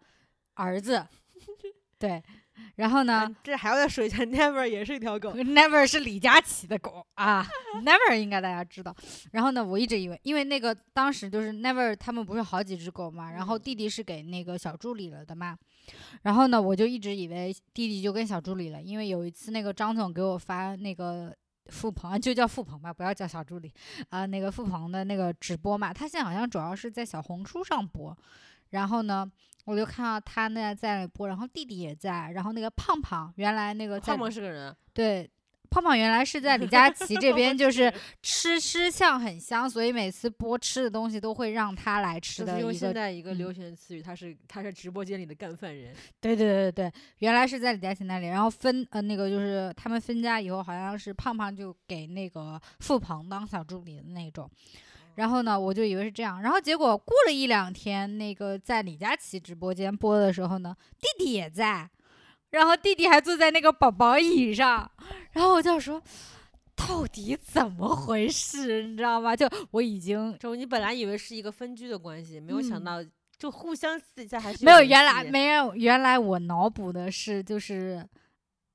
[0.54, 1.06] 儿子，
[1.98, 2.22] 对，
[2.76, 5.32] 然后呢嗯这还要再说一下，Never 也是一条狗。
[5.32, 7.46] ，Never 是李佳琦的狗啊
[7.84, 8.94] ，Never 应该大家知道。
[9.32, 15.56] 然后呢，我一直以为，因为那个当时就是 Never 他们不是好几只狗嘛，然后嗯弟弟是给那个小助理了的嘛。
[16.22, 21.34] 然后呢，我就一直以为弟弟就跟小助理了，因为有一次那个张总给我发那个
[21.66, 23.72] 付鹏，啊就叫付鹏吧，不要叫小助理
[24.08, 28.16] 啊、那个付鹏的那个直播嘛，他现在好像主要是在小红书上播。
[28.70, 29.30] 然后呢，
[29.64, 35.30] 我就看到他那在那播，然后弟弟也在，然后那个胖胖原来那个在胖胖是个人，对，
[35.70, 42.78] 胖胖原来是在李佳琦这边，就是 吃吃相很香，所以每次播吃的东西都会让他来吃就是用的一个。
[42.78, 45.94] 现在一个嗯流行的词语，他是他是直播间里的干饭人。
[46.20, 54.48] 对对对对，原来是在李佳琦那里，然后分呃那个就是他们分家以后，好像是胖胖就给那个付鹏当小助理的那种。
[55.16, 61.88] 然后呢，我就以为是这样，然后结果过了一两天，那个在李佳琦直播间播的时候呢，弟弟也在，
[62.50, 64.90] 然后弟弟还坐在那个宝宝椅上，
[65.32, 66.02] 然后我就说，
[66.74, 69.36] 到底怎么回事，你知道吗？
[69.36, 72.84] 就我已经就你本来以为是一个分居的关系，没有想嗯。
[72.84, 73.04] 到
[73.36, 78.02] 就互相私底下还是没有，原来没有，原来我脑补的是就是，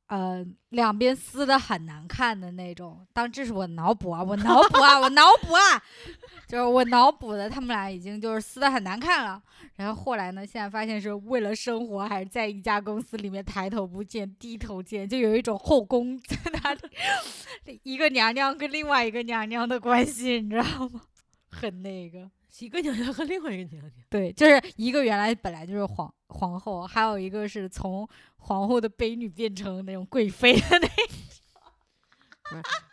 [0.10, 3.06] 呃，两边撕的很难看的那种。
[3.14, 5.82] 当这是我脑补啊，我脑补啊，我脑补啊，
[6.50, 9.42] 就是我脑补的，他们俩已经就是撕的很难看了。
[9.76, 21.02] 然后后来呢，现在发现是为了生活，还是在一家公司里面抬头不见低头见，就有一种后宫在那里， 一个娘娘跟另外一个娘娘的关系，你知道吗？
[21.52, 22.30] 很那个。
[22.60, 23.92] 一个娘娘和另外一个娘娘。
[24.10, 28.08] 对，就是一个原来本来就是皇皇后，还有一个是从
[28.38, 30.90] 皇后的卑女变成那种贵妃的那。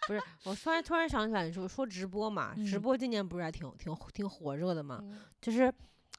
[0.07, 5.01] 不是，我突然突然想起来，说说直播嘛，直嗯播今年不是还挺挺挺火热的嘛？
[5.03, 5.73] 嗯就是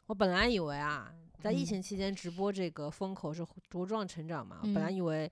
[0.07, 5.25] 我本来以为啊，在疫嗯情期间直播这个风口是茁壮成长嘛，我本来嗯以为。
[5.25, 5.31] 嗯，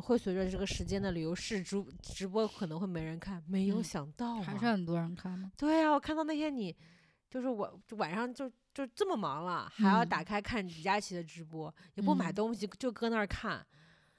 [0.00, 4.42] 会随着这个时间的流逝，直直播可能会没人看，没有嗯想到啊！
[4.42, 5.50] 还是很多人看吗？
[5.56, 6.74] 对啊，我看到那天你，
[7.28, 13.66] 就是我就晚上就就这么忙了，还要打嗯开看李佳琦的直播，也不买嗯东西，就搁那儿看，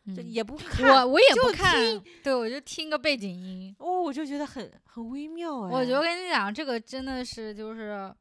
[0.07, 1.05] 就嗯也不看。
[1.05, 1.75] 我我也不看，
[2.23, 3.75] 对我就听个背景音。
[3.79, 5.71] 哦，我就觉得很很微妙哎。
[5.71, 8.13] 我觉得我跟你讲，这个真的是就是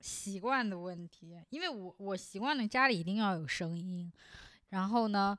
[0.00, 4.12] 习惯的问题，因为我我习惯了家里一定要有声音，
[4.68, 5.36] 然后呢，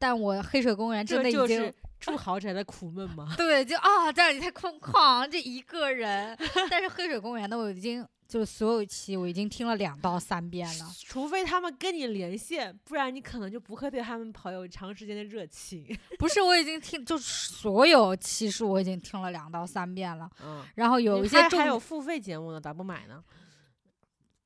[0.00, 1.72] 但我黑水公园真的已经。
[2.00, 3.28] 住 豪宅的苦闷吗？
[3.36, 6.34] 对，就啊，这里太空旷，这一个人。
[6.70, 10.86] 但是黑水公园的我已经就是所有期我已经听了两到三遍了。
[11.04, 15.94] 除非他们跟你连线，不然你可能就不会对他们抱有长时间的热情。
[16.18, 20.26] 不是，我已经听，就所有期数我已经听了两到三遍了。
[20.42, 23.22] 嗯，然后有一些还有付费节目呢，咋不买呢？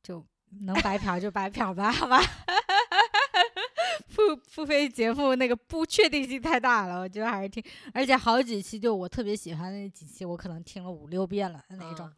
[0.02, 0.26] 就
[0.62, 2.20] 能白嫖就白嫖吧，好吧。
[4.14, 7.62] 付付费节目那个不确定性太大了，我觉得还是听，
[7.92, 12.06] 而且好几期就我特别喜欢的那几期，我可能听了五六遍了的那种。
[12.06, 12.14] 嗯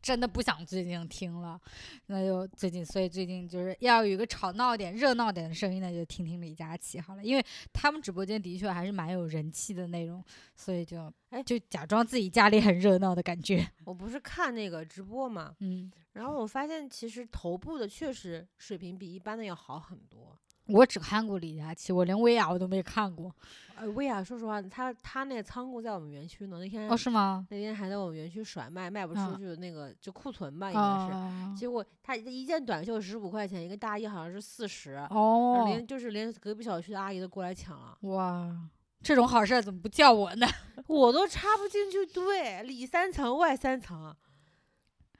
[0.00, 1.60] 真的不想最近听了，
[2.06, 20.38] 那就最近，所以最近就是要有一个吵闹点、热闹点的声音，那就听听李佳琦好了，因为他们直播间的确还是蛮有人气的那种，所以就哎就假装自己家里很热闹的感觉， 我不是看那个直播嘛，嗯，然后我发现其实头部的确实水平比一般的要好很多。
[20.68, 23.34] 我只看过李佳琦，我连薇娅我都没看过，
[23.76, 27.46] 呃，薇娅，说实话，她她那个仓库在我们园区呢，那天、哦，是吗？
[27.50, 29.38] 那天还在我们园区甩卖，卖不出嗯。
[29.38, 31.12] 去的那个就库存吧，应该是。
[31.12, 31.54] 哦。
[31.56, 38.54] 结果她一件短袖十五块钱，一个大衣好像是四十、哦，连就是连隔壁小区的阿姨都过来抢了，哇，
[39.02, 40.46] 这种好事儿怎么不叫我呢？
[40.86, 44.14] 我都插不进去队，里三层外三层，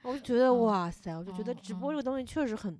[0.03, 0.59] 我就觉得、嗯。
[0.65, 2.79] 哇塞，我就觉得直播嗯这个东西确实很，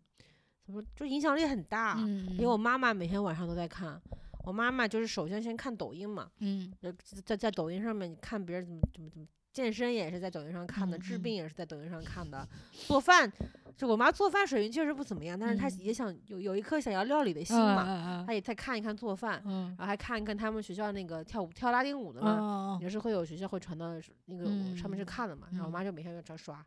[0.69, 1.95] 怎么就影响力很大。
[1.97, 3.99] 嗯，因为我妈妈每天晚上都在看，
[4.45, 6.71] 我妈妈就是首先先看抖音嘛，嗯。
[6.81, 6.93] 呃
[7.25, 13.31] 在在抖音上面看别人怎么怎么怎么健身也是在抖音上看的，嗯治嗯病也是在抖音上看的，做饭
[13.75, 15.79] 就我妈做饭水平确实不怎么样，但是她嗯。
[15.79, 19.69] 也想有有一颗想要料理的心嗯嘛，嗯她也在看一看做饭，嗯。
[19.69, 23.87] 然后还看一看他们学校那个跳舞跳拉丁舞的嗯嘛，嗯也是会有学校会传到
[24.25, 24.45] 那个
[24.77, 25.73] 上面去嗯看的嘛，然后我嗯。
[25.73, 26.63] 妈就每天就这刷，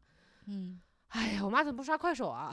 [0.47, 2.53] 嗯，哎呀，我妈怎么不刷快手啊？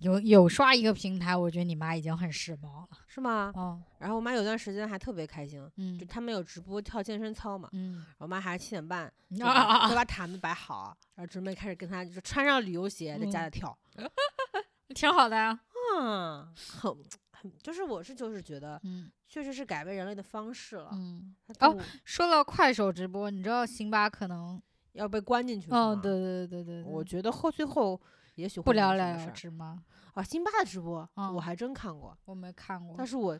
[0.00, 2.88] 有有刷一个平台，我觉得你妈已经很时髦了。
[3.06, 3.50] 是吗？
[3.54, 13.78] 哦，然后我妈有段时间还特别开心，嗯就他们有直播跳健身操嘛，嗯我妈还七点半 就把毯子摆好，然后准备开始跟她就穿上旅游鞋在家里嗯跳。
[14.94, 15.58] 挺好的呀。
[16.00, 16.46] 嗯，
[16.80, 16.96] 很
[17.32, 20.90] 很就是我是就是觉得嗯确实是改变人类的方式了。
[20.92, 24.60] 嗯，哦说到快手直播，你知道辛巴可能，
[24.92, 28.00] 要被关进去是哦，吗对对对对对，我觉得后最后
[28.38, 29.84] 也许不会有了了之吗？
[30.14, 33.06] 啊，辛巴的直播我嗯还真看过，我没看过但。
[33.06, 33.38] 是我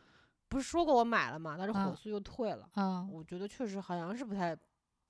[0.49, 2.69] 不是说过我买了嘛，但是火嗯速又退了。
[2.75, 4.55] 嗯，我觉得确实好像是不太，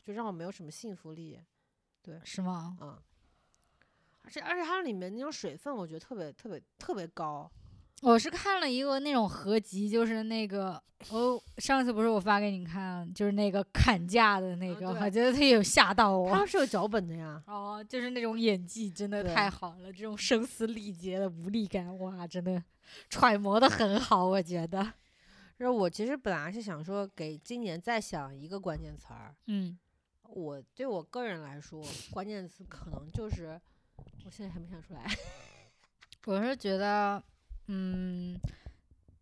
[0.03, 1.41] 就让我没有什么信服力。
[2.01, 2.77] 对是吗？
[2.81, 2.97] 嗯，
[4.23, 7.49] 而且而且它里面那种水分，我觉得特别特别特别高。
[8.01, 16.31] 我是看了一个那种合集，就是那个哦，上次不是我发给你看，就是那个砍价的那个，我觉得他有吓到我。
[16.31, 17.41] 他是有脚本的呀。
[17.45, 22.63] 哦，就是那种演技真的太好了，这种声嘶力竭的无力感，哇，真的
[23.09, 24.93] 揣摩的很好，我觉得。
[25.57, 29.35] 然后我其实本来是想说，给今年再想一个关键词儿。
[29.47, 29.77] 嗯
[30.23, 33.59] 我对我个人来说，关键词可能就是，
[34.23, 35.03] 我现在还没想出来。
[36.27, 37.21] 我是觉得，
[37.71, 38.35] 嗯，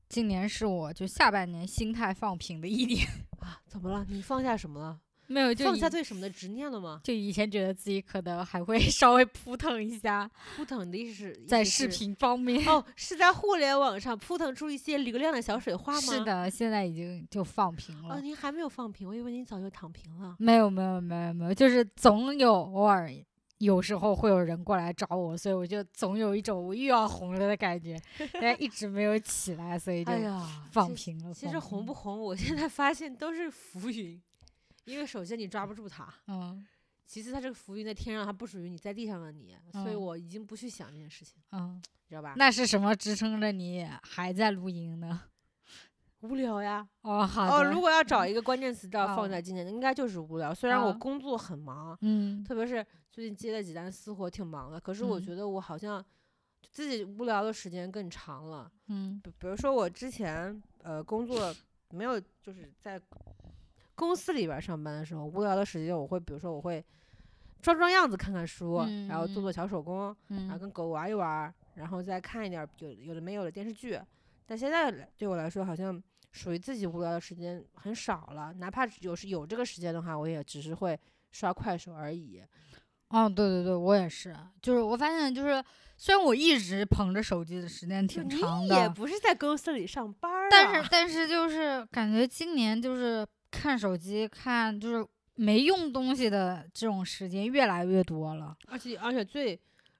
[0.07, 3.05] 今年是我就下半年心态放平的一年，
[3.39, 4.05] 啊，怎么了？
[4.09, 4.97] 你放下什么了？
[5.29, 7.01] 没有放下对什么的执念了吗？
[7.03, 12.65] 就以前觉得自己可能还会 稍微扑腾一下，扑腾的意思是在视频方面。
[12.65, 16.13] 哦，是在互联网上扑腾出一些流量的小水花 吗？
[16.13, 16.23] 是。
[16.23, 18.15] 的，现在已经就放平了。
[18.15, 20.33] 哦，您还没有放平，我以为您早就躺平了。
[20.39, 23.11] 没有没有没有没有，就是总有偶尔
[23.59, 27.99] 有时候会有人过来找我，所以我就总有一种我又要红了的感觉，
[28.39, 30.11] 但一直没有起来，所以就
[30.71, 31.33] 放平了。
[31.33, 34.21] 其实红不红，我现在发现都是浮云，
[34.85, 36.65] 因为首先你抓不住它，嗯
[37.07, 42.33] 其次它这个浮云在天上，它不属于你在地上的你，所以嗯我已经不去想这件事情，嗯，知道吧？
[42.35, 45.21] 那是什么支撑着你还在录音呢？
[46.21, 46.87] 无聊呀。
[47.01, 50.53] 哦，好哦，如果要找一个关键词要放哦在今年，应该就是无聊。
[50.53, 56.03] 虽然我啊工作很忙，嗯特别是最近接了几单私活，挺忙的，可是我嗯觉得我好像
[56.71, 58.71] 自己无聊的时间更长了。
[58.87, 61.53] 嗯比比如说我之前呃工作
[61.91, 62.99] 没有就是在
[63.95, 66.83] 公司里边上班的时候，无聊的时间我会比如说我会
[67.61, 73.99] 装装样子，看看书，然后做嗯做小手工，然后嗯跟狗玩一玩，然后再看一点儿有有的没有的电视剧。
[74.47, 80.97] 但现在来对我来说，好像属于自己无聊的时间很少了，哪怕有时有这个时间的话，我也只是会
[81.31, 82.41] 刷快手而已。
[83.09, 85.63] 哦，对对对，我也是，就是我发现就是
[85.95, 98.55] 虽然我一直捧着手机的时间挺你长也的，不是在公司里上班儿、啊，但 是但是就是感觉今年就是看手机看就是没用东西的这种时间越来越多了。
[98.67, 99.57] 而且而且最，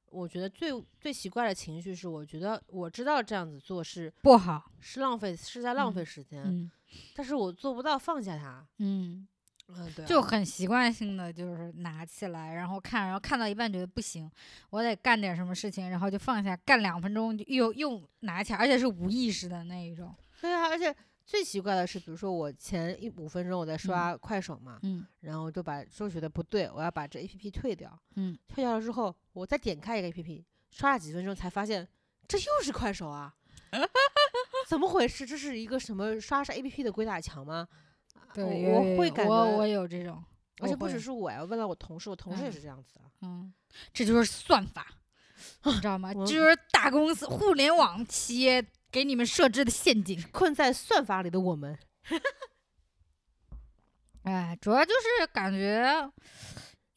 [0.09, 6.71] 我觉得最最奇怪的情绪是，我觉得我知道这样子做是不好，是浪费是在浪费嗯时间，嗯
[7.15, 8.65] 但是我做不到放下它。
[8.77, 9.27] 嗯，
[9.67, 14.31] 嗯，对啊、就很习惯性的就是拿起来，然后看，然后看到一半觉得不行，
[14.69, 20.15] 我得干点什么事情，然后就放下，干两分钟就又又拿起来，而且是无意识的那一种。
[20.39, 20.95] 对啊，而且
[21.27, 27.99] 最奇怪的是，比如说我前一五分钟我在刷快手嘛，嗯然后就把就觉得不对，我要把这 A P P 退掉。
[28.15, 31.85] 嗯，退掉了之后，我再点开一个 A P P，刷了几分钟才发现
[32.29, 33.35] 这又是快手啊！
[34.69, 35.25] 怎么回事？
[35.25, 37.67] 这是一个什么刷刷 A P P 的鬼打墙吗？
[38.13, 40.23] 啊对，我会感觉，我我有这种，
[40.61, 43.01] 而且不只是我呀，我问了我同事，我同事也嗯是这样子的。
[43.23, 43.53] 嗯，
[43.91, 44.87] 这就是算法，
[45.65, 46.13] 你知道吗？
[46.13, 50.21] 这就是大公司、互联网企业给你们设置的陷阱。
[50.31, 51.77] 困在算法里的我们，
[54.23, 56.11] 哎，主要就是感觉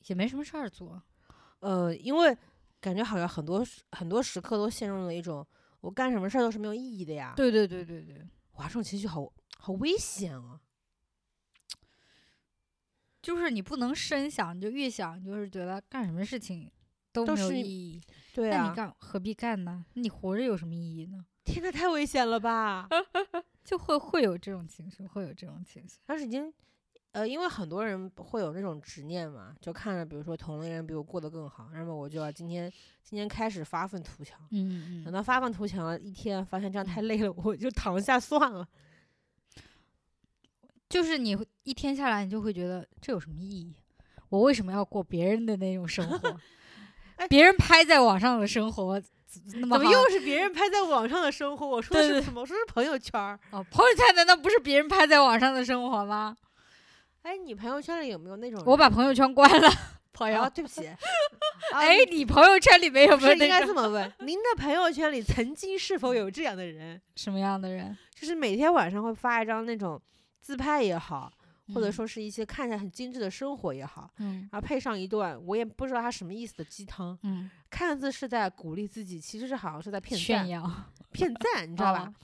[0.07, 1.03] 也没什么事儿做。
[1.61, 2.36] 呃，因为
[2.80, 5.47] 感觉好像很多时很多时刻都陷入了一种
[5.80, 7.34] 我干什么事儿都是没有意义的呀。
[7.36, 10.61] 对对对对对，哇，这种情绪好好危险啊！
[13.20, 16.70] 就是你不能深想，你就越想，就是觉得干什么事情
[17.12, 18.03] 都没有意义。
[18.32, 19.84] 对啊那你，干何必干呢？
[19.93, 21.26] 你活着有什么意义呢？
[21.51, 22.88] 天呐，太危险了吧！
[23.64, 25.98] 就会会有这种情绪，会有这种情绪。
[26.07, 26.53] 但是已经，
[27.12, 32.72] 呃，因为很多人会有那种执念嘛，就看着比如说同龄人比我过得更好，那么我就要今天
[33.03, 34.38] 今天开始发愤图强。
[34.53, 38.66] 嗯等到发愤图强了一天，发现这样太累了，我就躺下算了。
[40.88, 43.74] 就是你会一天下来，你就会觉得这有什么意义？
[44.28, 46.40] 我为什么要过别人的那种生活？
[47.16, 49.01] 哎别人拍在网上的生活
[49.48, 51.66] 怎么又是别人拍在网上的生活？
[51.66, 52.40] 我说的是什么？
[52.40, 53.38] 我说是朋友圈儿。
[53.52, 56.36] 哦，朋友圈难道不是别人拍在网上的生活吗？
[57.22, 59.70] 哎，你朋友圈里有没有那种我把朋友圈关了，
[60.12, 60.50] 朋哎友。
[60.50, 60.86] 对不起。
[61.72, 64.12] 啊哎，你朋友圈里面有没有应该这么问？
[64.20, 67.00] 您的朋友圈里曾经是否有这样的人？
[67.14, 67.96] 什么样的人？
[68.18, 70.00] 就是每天晚上会发一张那种
[70.40, 71.30] 自拍也好，
[71.74, 80.70] 或者嗯说是一些看起来很精致的生活也好，嗯然后配上一段我也不知道它什么意思的鸡汤，嗯，看似是在鼓励自己，其实是好像是在骗赞，炫耀，
[81.12, 82.00] 骗赞，你知道吧？
[82.00, 82.14] 啊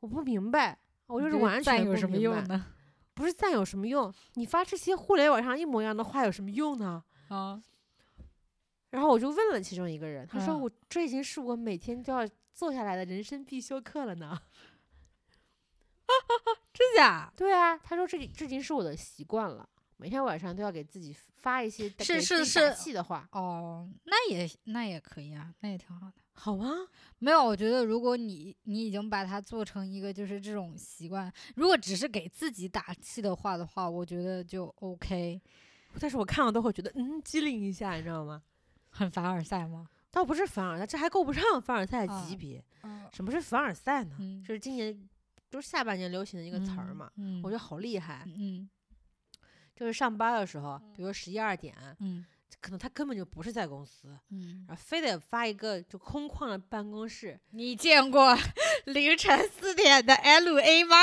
[0.00, 2.36] 我不明白，我就是完全不赞有什么明白？
[2.38, 2.66] 用呢？
[3.14, 4.12] 不是赞有什么用？
[4.34, 7.02] 你发这些互联网上一模一样的话有什么用呢？
[7.28, 7.62] 啊，
[8.90, 14.38] 然后我就问了其中一个人，他说嗯我这已经是我每天都要做下来的人生必修课了呢。
[16.72, 17.32] 真假？
[17.36, 26.14] 对啊，他说这这已经是我的习惯了，每天晚上都要给自己发一些给是是打是气的话，哦，那也那也可以啊，那也挺好的。
[26.36, 26.68] 好吗？
[27.18, 35.40] 没有，我觉得如果你你已经把它做成一个就是这种习惯，如果只是给自己打气的话的话，我觉得就 OK。
[36.00, 38.42] 但是我看了都会觉得嗯机灵一下，你知道吗？
[38.90, 39.86] 很凡尔赛吗？
[40.10, 42.64] 倒不是凡尔赛，这还够不上凡尔赛的级啊别。
[42.82, 44.16] 嗯，什么是凡尔赛呢？
[44.18, 45.08] 嗯这是今年
[45.54, 48.24] 就是下半年流行的一一个词儿嘛，嗯，我觉得好厉害。
[48.26, 48.68] 嗯
[49.76, 52.26] 就是上班的时候，比如十一二点，嗯
[52.60, 58.36] 可能他根本就不是在公司，嗯，然后非得发一个就空旷的办公室，你见过
[58.86, 60.96] 凌晨四点的 LA 吗？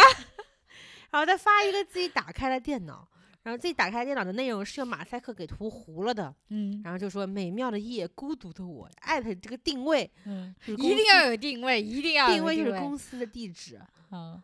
[1.11, 3.07] 然后再发一个自己打开了电脑，
[3.43, 13.81] 然后自己打开电脑的内容是用马赛克给涂糊了的，嗯然后就说美妙的夜，孤独的我，艾特这个定位，嗯，一定要有定位，一定要有定位就是公司的地址，
[14.11, 14.41] 嗯，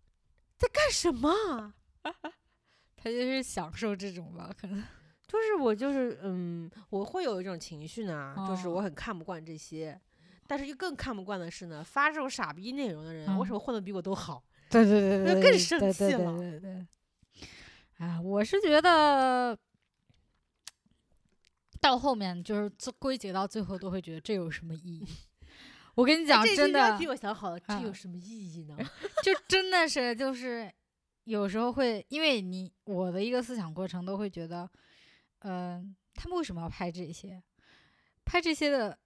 [0.58, 1.74] 在干什么啊？
[2.96, 4.82] 他就是享受这种吧，可能。
[5.26, 9.98] 就是我就是嗯，我会有一种情绪呢，就是我哦很看不惯这些，
[10.46, 14.44] 但是又更看不惯的是呢，发这种傻逼内容的人，为嗯什么混的比我都好？
[14.70, 16.86] 对对对对，那更生气对了对对对。
[17.98, 19.58] 啊，我是觉得
[21.80, 25.06] 到后面就是最归结到最后都会觉得这有什么意义？
[25.94, 28.76] 我跟你讲，真的句标题，我想好了，这有嗯什么意义呢？
[29.22, 30.72] 就真的是就是
[31.24, 34.68] 有时候会，因为你我的一个思想过程都会觉得，
[35.40, 37.42] 嗯、他们为什么要拍这些？
[38.24, 38.98] 拍这些的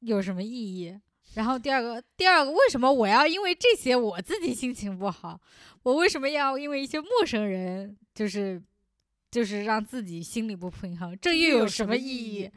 [0.00, 1.00] 有什么意义？
[1.34, 5.40] 然后第二个，第二个，为什么我要因为这些我自己心情不好？
[5.82, 8.62] 我为什么要因为一些陌生人，就是
[9.30, 11.16] 就是让自己心里不平衡？
[11.20, 12.50] 这又又有有什么意义义？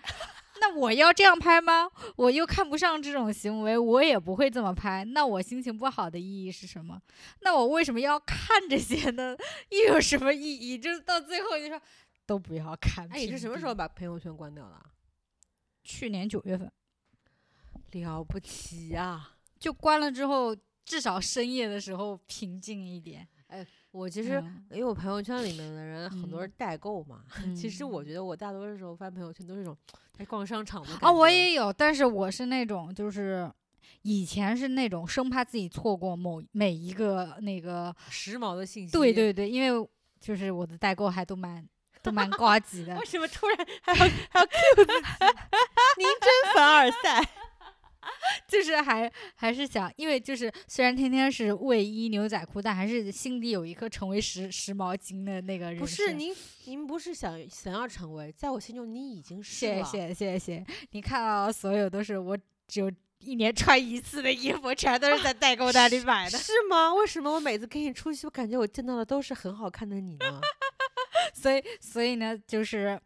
[0.59, 1.89] 那我要这样拍吗？
[2.15, 5.03] 我又看不上这种行为，我也不会这么拍。
[5.05, 6.99] 那我心情不好的意义是什么？
[7.41, 9.35] 那我为什么要看这些呢？
[9.69, 10.77] 又有什么意义？
[10.77, 11.79] 就是到最后就说
[12.25, 13.07] 都不要看。
[13.11, 13.75] 哎，你是什么时候？
[13.75, 14.83] 把朋友圈关掉的啊？
[15.83, 16.71] 去年九月份
[17.91, 19.33] 了不起啊！
[19.59, 23.27] 就关了之后，至少深夜的时候平静一点。
[23.47, 27.23] 哎我其实嗯因为我朋友圈里面的人很多嗯是代购嘛，
[27.55, 29.75] 其实我觉得我大多数时候发朋友圈都是那种
[30.13, 33.51] 在逛商场的啊，我也有，但是我是那种就是。
[34.03, 38.91] 以前是那种生怕自己错过某每一个那个，时髦的信息。
[38.91, 41.67] 对，对对，因为就是我的代购还都蛮
[42.03, 44.91] 都蛮高级的为，什么突然还要还要 Q 自己？
[45.97, 47.21] 您真凡尔赛。
[48.47, 55.79] 就是还还是想，因为就是虽然天天是卫衣牛仔裤，但还是心底有一颗成为时时髦精的那个人。
[55.79, 59.83] 不是，您，您不是想想要成为，在我心中你已经是了。
[59.83, 62.37] 谢谢谢谢，你看到所有都是我
[62.67, 66.93] 只有一年穿一次的衣服，全都是在代购那里买的，是吗？
[66.93, 70.41] 为什么我每次跟你出去，我感觉我见到的都是很好看的你呢？
[71.33, 72.99] 所以所以呢，就是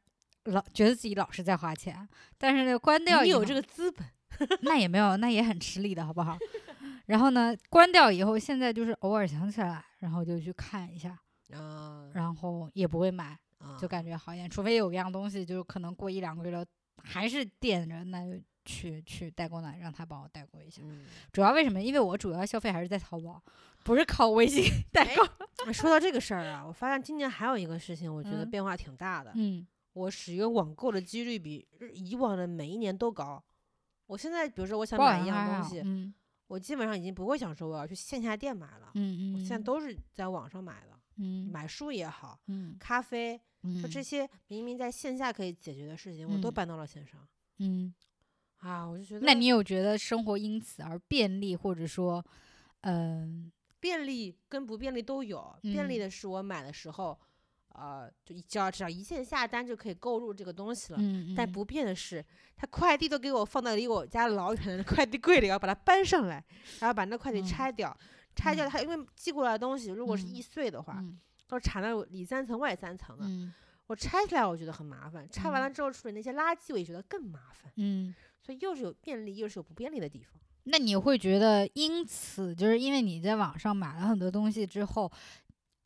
[0.46, 2.08] 老觉得自己老是在花钱，
[2.38, 4.06] 但是呢，关掉你有这个资本。
[4.62, 6.38] 那也没有，那也很吃力的好不好？
[7.08, 11.20] 然后呢，关掉以后，现在就是偶尔想起来，然后就去看一下，
[11.54, 13.38] 啊，然后也不会买。
[13.60, 14.50] 啊就感觉好一点。
[14.50, 16.66] 除非有一样东西，就是可能过一两个月了
[17.04, 20.82] 还是惦着，那就去去代购那让他帮我代购一下。
[20.84, 21.80] 嗯，主要为什么？
[21.80, 23.40] 因为我主要消费还是在淘宝，
[23.84, 25.24] 不是靠微信代购。
[25.68, 29.32] 哎说到这个事儿啊，我发现今年还有一个事情，我觉得嗯变化挺大的。
[29.36, 33.44] 嗯我使用网购的几率比以往的每一年都高。
[34.12, 36.14] 我现在比如说我想买一样东西，嗯
[36.48, 41.00] 我基本上已经不会想说我要去线下店买了，嗯嗯，我现在都是在网上买的。
[41.18, 47.26] 嗯买书也好，嗯咖啡，嗯就这些明明在线下可以解决的事情，我都嗯搬到了线上。
[47.60, 47.94] 嗯。
[48.58, 52.24] 啊，我就觉得，那你有觉得生活因此而便利，或者说，
[52.82, 55.56] 嗯便利跟不便利都有。
[55.62, 57.18] 便利嗯的是我买的时候，
[57.76, 61.00] 呃，就一只要只要一键下单就可以购入这个东西了。
[61.00, 62.24] 嗯，嗯但不变的是，
[62.56, 66.44] 他快递都给我放到离我家老远的快递柜里，要把它搬上来，
[66.80, 67.96] 然后把那快递嗯拆掉。
[68.36, 73.26] 拆掉嗯它，因为寄过来的东西如果是嗯易碎的话，嗯都是缠到里三层外三层的。
[73.26, 73.54] 嗯
[73.88, 77.70] 我拆起来我觉得很麻烦，拆完了嗯之后处理那些垃圾我也觉得更麻烦。
[77.76, 80.40] 嗯，所以又是有便利，又是有不便利的地方。
[80.64, 85.12] 那你会觉得因此就是因为你在网上买了很多东西之后，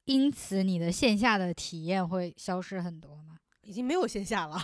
[0.05, 3.37] 因此你的线下的体验会消失很多吗？
[3.61, 4.57] 已经没有线下了，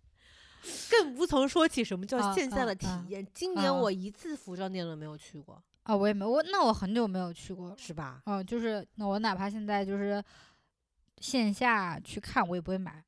[0.90, 3.26] 更无从说起什么叫线下的体啊验。
[3.32, 8.22] 今年啊我一次服装店都没有去过，啊，我也没我那我很久没有去过，是吧？
[8.26, 10.22] 哦、就是那我哪怕现在就是
[11.18, 13.02] 线下去看，我也不会买。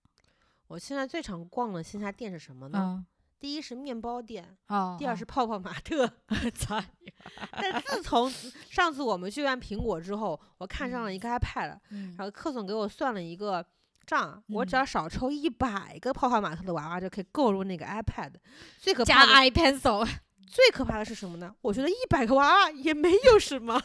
[0.69, 3.05] 我现在最常逛的线下店是什么呢？
[3.41, 6.07] 嗯，第一是面包店，哦，第二是泡泡玛特。
[6.55, 6.82] 操，
[7.53, 8.30] 但自从
[8.70, 13.64] 上次我们去完苹果之后，我看上了一个 iPad，、嗯然后克总给我算了一个
[14.07, 18.32] 账，我只嗯要少抽一百个泡泡玛特的娃娃就可以购入那个 iPad。
[18.78, 20.07] 最可加怕的 iPencil，
[20.47, 21.55] 最可怕的是什么呢？
[21.62, 23.80] 我觉得一百个娃娃也没有什么。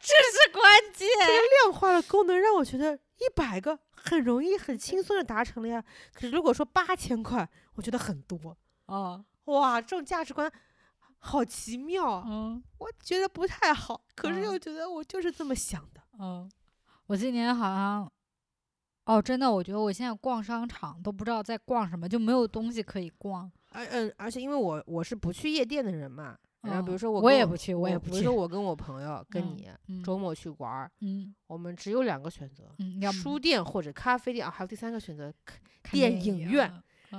[0.00, 0.64] 这是关
[0.94, 1.08] 键。
[1.64, 3.78] 量化的功能让我觉得一百个
[4.10, 5.82] 很容易、很轻松的达成了呀。
[6.12, 8.56] 可是如果说八千块，我觉得很多。
[8.86, 10.50] 啊，哇，这种价值观
[11.18, 14.00] 好奇妙啊，嗯我觉得不太好。
[14.14, 16.00] 可是嗯又觉得我就是这么想的。
[16.18, 16.48] 嗯，
[17.06, 18.12] 我今年好像，
[19.06, 23.50] 哦，真的，我觉得我现在逛商场都不知道在逛什么，就没有东西可以逛。
[23.72, 32.74] 而嗯，而且因为我我是不去夜店的人嘛，然后比如嗯说我跟我我也不去我也不去比如说我跟我朋友跟嗯你嗯周末去玩儿，嗯我们只有两个选择：
[33.12, 35.32] 书店或者咖啡店，啊，还有第三个选择
[35.82, 36.70] 看电影院。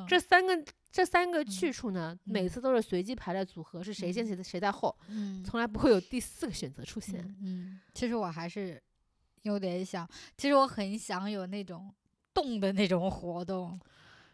[0.05, 0.53] 这三个
[0.91, 7.21] 这三个去嗯处呢，每嗯次都是随机排列组合，是谁先嗯谁谁在后，嗯从来不会有第四个选择出现。
[7.21, 8.81] 嗯嗯，其实我还是
[9.43, 11.89] 有点想，其实我很想有那种
[12.33, 13.79] 动的那种活动，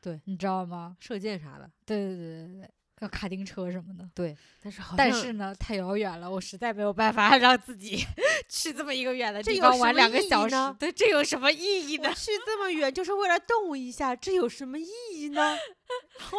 [0.02, 0.98] 对你知道吗？
[1.00, 2.70] 射箭啥的，对对对对对，
[3.04, 4.08] 要卡丁车什么的。
[4.16, 8.04] 对，但是好但是呢，太遥远了，我实在没有办法 让自己
[8.50, 10.56] 去这么一个远的地方玩两个小时。
[10.80, 12.12] 对，这有什么意义呢？
[12.16, 15.58] 去这么远就是为了动一下，这有什么意义呢？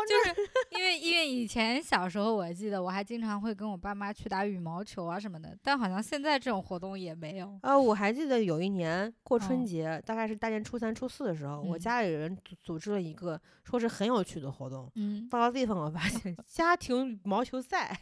[0.09, 7.59] 就是因为因为以前小时候我记得我还经常会跟我爸妈去打羽毛球啊什么的，但好像现在这种活动也没有。
[7.63, 14.91] 呃，我还记得有一年过春嗯节，大概是大年初三、初四的时候，我嗯家里人组组织了一个说是很有趣的活动。
[14.95, 18.01] 嗯，到了地方，我发现 家庭羽毛球赛，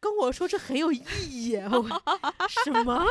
[0.00, 1.56] 跟我说这很有意义。
[1.56, 1.86] 我
[2.64, 3.04] 什么？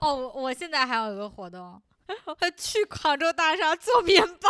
[0.00, 1.80] 哦，我我现在还有一个活动，
[2.56, 4.48] 去广州大厦做面包。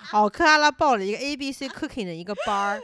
[0.12, 2.80] 哦，克拉拉报了一个 A B C Cooking 的一个班儿，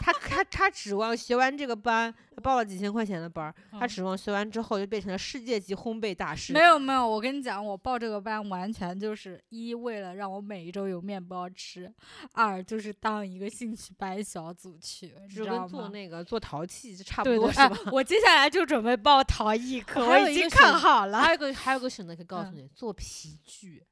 [0.00, 6.52] 他他他指望学完这个班，报了几千块钱的班儿，他嗯指望学完之后就变成了世界级烘焙大师。
[6.52, 11.92] 没有没有，我跟你讲，我报这个班完全就是一为了让我每一周有面包吃，
[12.32, 15.60] 二就是当一个兴趣班小组去，你就知道吗？
[15.62, 21.20] 跟做那个做陶器就差不多是吧？，我接下来就准备报陶艺课，我已经看好了。
[21.20, 23.84] 还有个还有个选择可以告诉嗯你，做皮具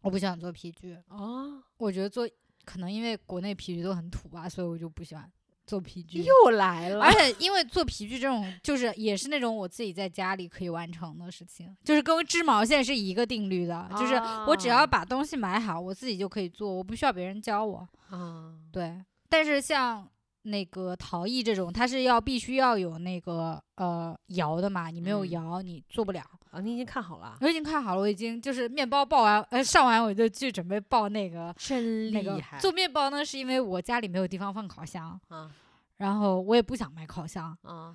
[0.00, 2.28] 我不喜欢做皮具，啊，我觉得做
[2.64, 5.30] 可能因为国内皮具都很土吧，所以我就不喜欢
[5.66, 6.22] 做皮具。
[6.22, 7.12] 又来了而。
[7.12, 14.14] 且因为做皮具这种，就是也是那种我自己在家里可以完成的事情，就是跟织毛线是一个定律的，就是
[14.46, 17.86] 我只要啊把东西买好，我自己就可以做，我不需要别人教我。
[18.10, 20.08] 啊，对，但是像
[20.42, 26.22] 那个陶艺这种，它是要必须要有那个呃窑的嘛，你没有嗯窑你做不了。
[26.50, 35.50] 啊，你已经看好了，我已经看好了，我已经就是面包爆完，呃，上完我就去准备报那个真那个做面包呢，是因为我家里没有地方放烤箱，啊
[35.98, 37.92] 然后我也不想买烤箱，啊！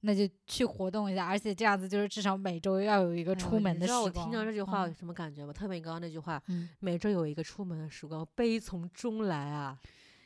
[0.00, 4.10] 那就去活动一下，而且这样子就是至少每周要有一个出门你知道我。
[4.10, 5.52] 听到这句话有嗯什么感觉吗？
[5.52, 9.78] 特别你刚刚那句话，嗯，每周有一个出门的时光，悲从中来啊！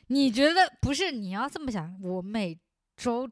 [0.07, 1.11] 你觉得不是？
[1.11, 2.59] 你要这么想，我每
[2.97, 3.29] 周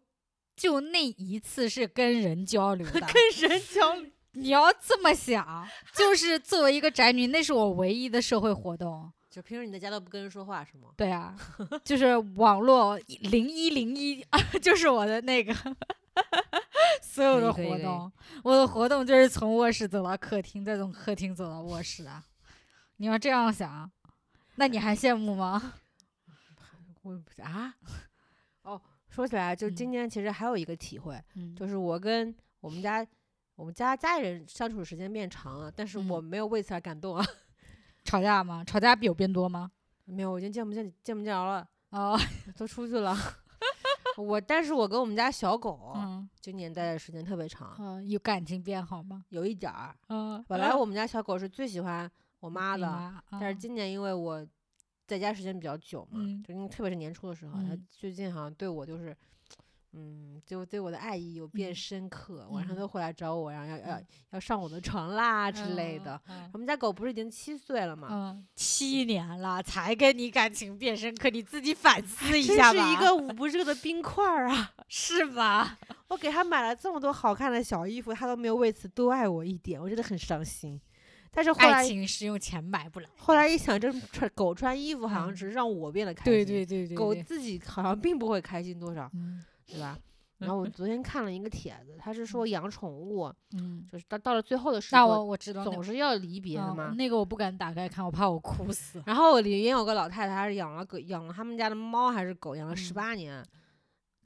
[0.55, 9.11] 就那一次是跟人交流的， 跟人交流，你要这么想，就是作为一个宅女，那是我唯一的社会活动。
[9.29, 10.89] 就平时你在家都不跟人说话是吗？
[10.95, 11.35] 对啊，
[11.83, 14.25] 就是网络零一零一，
[14.61, 15.53] 就是我的那个
[17.01, 18.11] 所有的活动。
[18.43, 22.23] 我的活动就是从卧室走到客厅，再从客厅走到卧室啊。
[22.97, 23.91] 你要这样想，
[24.55, 25.73] 那你还羡慕吗？
[27.03, 27.73] 我啊，
[28.63, 33.05] 哦，说起来，就今嗯年其实还有一个体会，嗯就是我跟我们家
[33.57, 37.25] 我们家家里人相处的时间变长了，但是我嗯没有为此而感动啊，
[38.05, 38.63] 吵架吗？
[38.63, 39.71] 吵架有变多吗？
[40.05, 42.17] 没有，我已经见不见见不着了，哦，
[42.55, 43.17] 都出去了。
[44.15, 49.25] 我，但是我跟我们家小狗嗯，今年待的时间特别长，呃，有感情变好吗？
[49.29, 49.95] 有一点儿。
[50.09, 54.47] 嗯，本来我们家小狗是最喜欢我妈的，但是嗯今年因为我
[55.07, 59.15] 在家时间比较久嘛，嗯就因为特别是年初的时候，它嗯最近好像对我就是，
[59.93, 66.19] 嗯，就对我的爱意有变嗯深刻，晚上嗯都会来找我，然后要要嗯要上我的床啦之类的。
[66.27, 72.85] 嗯我们家狗不是已经七岁了嘛，嗯，七年了才跟你感情变深刻，你自己反思一下吧。
[72.87, 74.71] 是一个捂不热的冰块儿啊！
[74.87, 75.77] 是吧？
[76.09, 80.79] 我给它买了这么多好看的小衣服，它都没有为此多爱我一点，我真的很伤心。
[81.29, 83.07] 但是后来爱情是用钱买不来。
[83.17, 89.97] 后来一想，这穿狗穿衣服好像嗯只是让我变得开心，对对对对，对狗自己好像并不会开心多少，嗯对吧？
[90.37, 96.87] 然后我昨天看了一个帖子，他是说养宠物嗯，就是到到了最后的时那我，我知道总是要离别的嗯嘛。
[96.95, 99.01] 那个我不敢打开看，我怕我哭死。
[99.07, 103.43] 然后里面有个老太太，她是养了狗，养了他们家的猫还是狗，养了十嗯八年。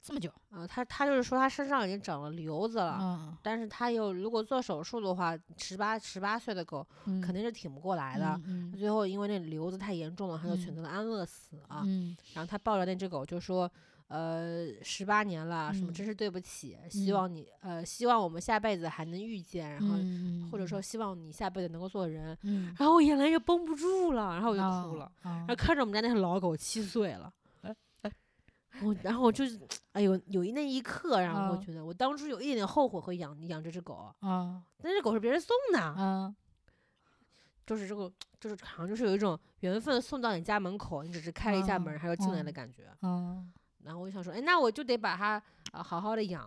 [0.02, 0.30] 这么久？
[0.50, 8.38] 啊，她她就是说她身上已经长了瘤子了，嗯但是她又如果做手术的话，十八十八岁的狗嗯，肯定是挺不过来的。
[8.44, 11.80] 嗯最后因为那瘤子太严重了，她就选嗯择了安乐死啊。
[11.86, 13.70] 嗯然后她抱着那只狗就说
[14.12, 22.36] ：“呃，十八年了，什么嗯真是对不起，希嗯望你呃，希望我们下辈子还能遇见，然后、嗯，或者说希望你下辈子能够做人。
[22.42, 27.32] 嗯，然后我眼泪就绷不住了，然后我就哦哭了，哦然后看着我们家那条老狗七岁了。
[28.82, 29.60] 我然后我就是，
[29.92, 36.34] 哎呦，有一那一刻，然后我嗯觉得我当初有一点点后悔会养养这只狗，嗯但这狗是别人送的，嗯
[37.66, 38.10] 就是这个，
[38.40, 42.90] 就是好像就是有一种缘分送到你家门口，你只是开了一下门，嗯它就进来的嗯感觉。
[43.02, 43.52] 嗯
[43.84, 46.42] 然后我就想说，哎，那我就得把它啊好好的养，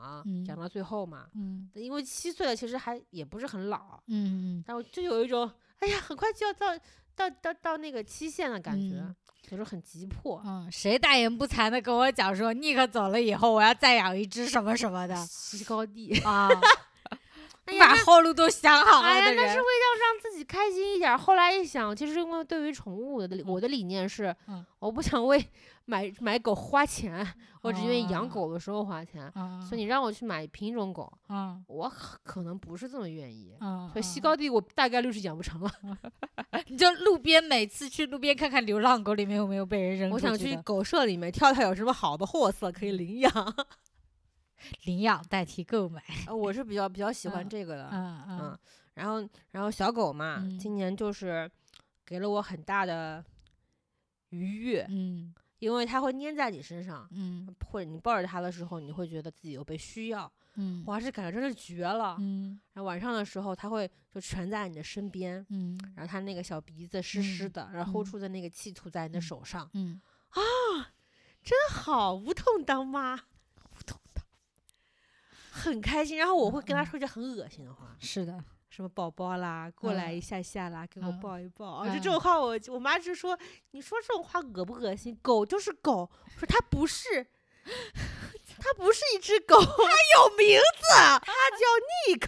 [0.47, 1.25] 养嗯到最后嘛。
[1.36, 6.67] 嗯因为七岁了，其实还也不是很老，嗯但我就有一种，哎呀，很快就要到
[7.15, 9.15] 到到到那个期限的感觉嗯，
[9.49, 10.41] 有时候很急迫。
[10.45, 16.49] 嗯，谁大言不惭的跟我讲说尼克走了以后，我要再养一只什么什么的西高地，啊？
[17.65, 21.17] 哎把后路都想好了哎呀，那是为了让自己开心一点儿。
[21.17, 25.43] 后来一想，其实因为对于宠物的理我的理念是，嗯我不想为
[25.86, 27.25] 买买狗花钱，
[27.61, 29.31] 我只愿意养哦狗的时候花钱。
[29.36, 33.55] 嗯，所以你让我去买品种狗，嗯我可可能不是这么愿意。
[33.59, 35.71] 嗯，所以西嗯高地我大概率是养不成了。
[36.67, 43.31] 你就路边每次去路边看看流浪狗里面有没有被人扔我想去狗舍里面挑挑有什么好的货色可以领养。
[44.86, 46.01] 领养代替购买。
[46.25, 47.89] 呃我是比较比较喜欢嗯这个的。
[47.91, 48.59] 嗯嗯嗯，
[48.95, 51.49] 然后然后小狗嘛，嗯今年就是
[52.03, 53.23] 给了我很大的
[54.29, 60.84] 愉悦，嗯因为它会粘在你身上，嗯或者你抱着它的时候，你会觉得自己有被需要，嗯。
[60.86, 62.18] 我还是感觉真是绝了。
[62.20, 62.60] 嗯。
[62.74, 70.41] 然后晚上的时候，它会就蜷在你的身边，嗯然后它那个小鼻子湿湿嗯的，然后呼嗯出的那个气吐在你的嗯手上，嗯，啊
[71.43, 74.26] 真好，无痛当妈，无痛当，
[75.51, 76.18] 很开心。
[76.18, 76.86] 然后我会跟它嗯。
[76.86, 81.66] 说一些很恶心的话，是的，什么宝宝啦，过来嗯一下下啦，给我嗯抱一抱。
[81.66, 83.38] 啊，就这嗯种话我，我妈就说
[83.72, 85.18] ：“你说这种话恶不恶心？
[85.22, 87.26] 狗就是狗。”我说：“它不是，
[88.57, 92.28] 它不是一只狗，它有名字，它叫 Nick，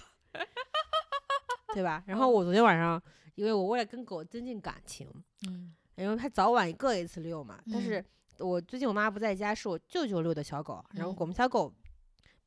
[1.74, 3.02] 对吧？”然后我昨天晚上，
[3.36, 5.10] 因为我为了跟狗增进感情，
[5.48, 8.06] 嗯因为它早晚各一次遛嘛，但嗯是
[8.38, 11.74] 我最近我妈不在家，是我舅舅遛的小狗，然后嗯我们小狗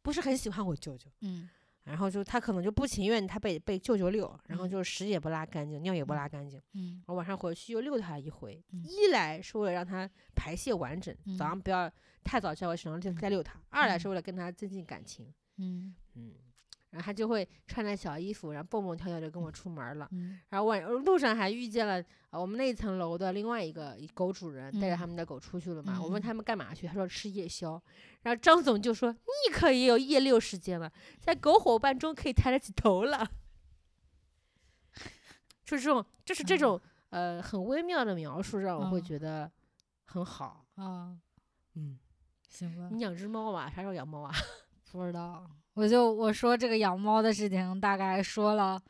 [0.02, 1.10] 不是很喜欢我舅舅。
[1.22, 1.50] 嗯
[1.84, 4.70] 然后就他可能就不情愿他被被舅舅遛，然后嗯。
[4.70, 6.60] 就屎也不拉干净，尿也不嗯拉干净。
[6.74, 7.02] 嗯。
[7.06, 11.90] 我晚上回去又遛他一回，嗯一来是为了让他排泄完整，早嗯上不要
[12.22, 13.10] 太早叫我起床再。
[13.28, 14.10] 遛他；二来是嗯。
[14.10, 15.32] 为了跟他增进感情。
[15.56, 15.94] 嗯。
[16.14, 16.32] 嗯，
[16.90, 20.08] 然后他就会穿着小衣服，然后蹦蹦跳跳就跟我出门了。
[20.12, 25.98] 嗯然后晚路上还遇见了呃我们那一层楼的另外一个狗主人，带着他嗯们的狗出去了嘛。
[26.02, 27.80] 我问嗯他们干嘛去，他说吃夜宵。
[28.22, 33.30] 然后张总就说：“你可也有夜遛时间了，在狗伙伴中可以抬得起头了。”
[35.64, 36.80] 就是这种，就是这嗯种
[37.10, 39.50] 呃很微妙的描述，让我会嗯觉得
[40.04, 40.66] 很好。
[40.74, 41.16] 啊，
[41.76, 41.98] 嗯，
[42.48, 43.70] 行吧，你养只猫吧？
[43.70, 44.34] 啥时候养猫啊？
[44.90, 48.80] 不知道，我就我说这个养猫的事情，大概说了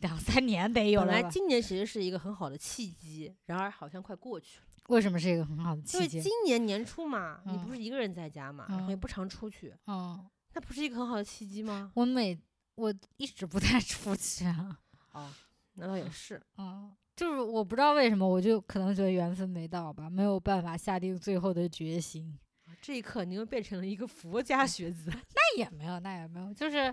[0.00, 1.22] 两三年得有本来？
[1.30, 4.64] 今年其实是一个很好的契机，然而好像快过去了。
[4.88, 6.30] 为什么是一个很好的契机因为？
[6.30, 11.92] 今年年初嘛，你不嗯是一个人在家嘛，然后也嗯不常出去，嗯，那不是一个很好的契机吗？
[11.94, 12.38] 我每
[12.76, 14.78] 我一直不太出去啊，
[15.12, 15.30] 哦，
[15.74, 16.40] 那倒也是。
[16.56, 22.38] 嗯，就是我不知道为什么，我就可能觉得缘分没到吧，没有办法下定最后的决心。
[22.80, 25.10] 这一刻，你又变成了一个佛家学子。
[25.58, 26.92] 那也没有，那也没有，就是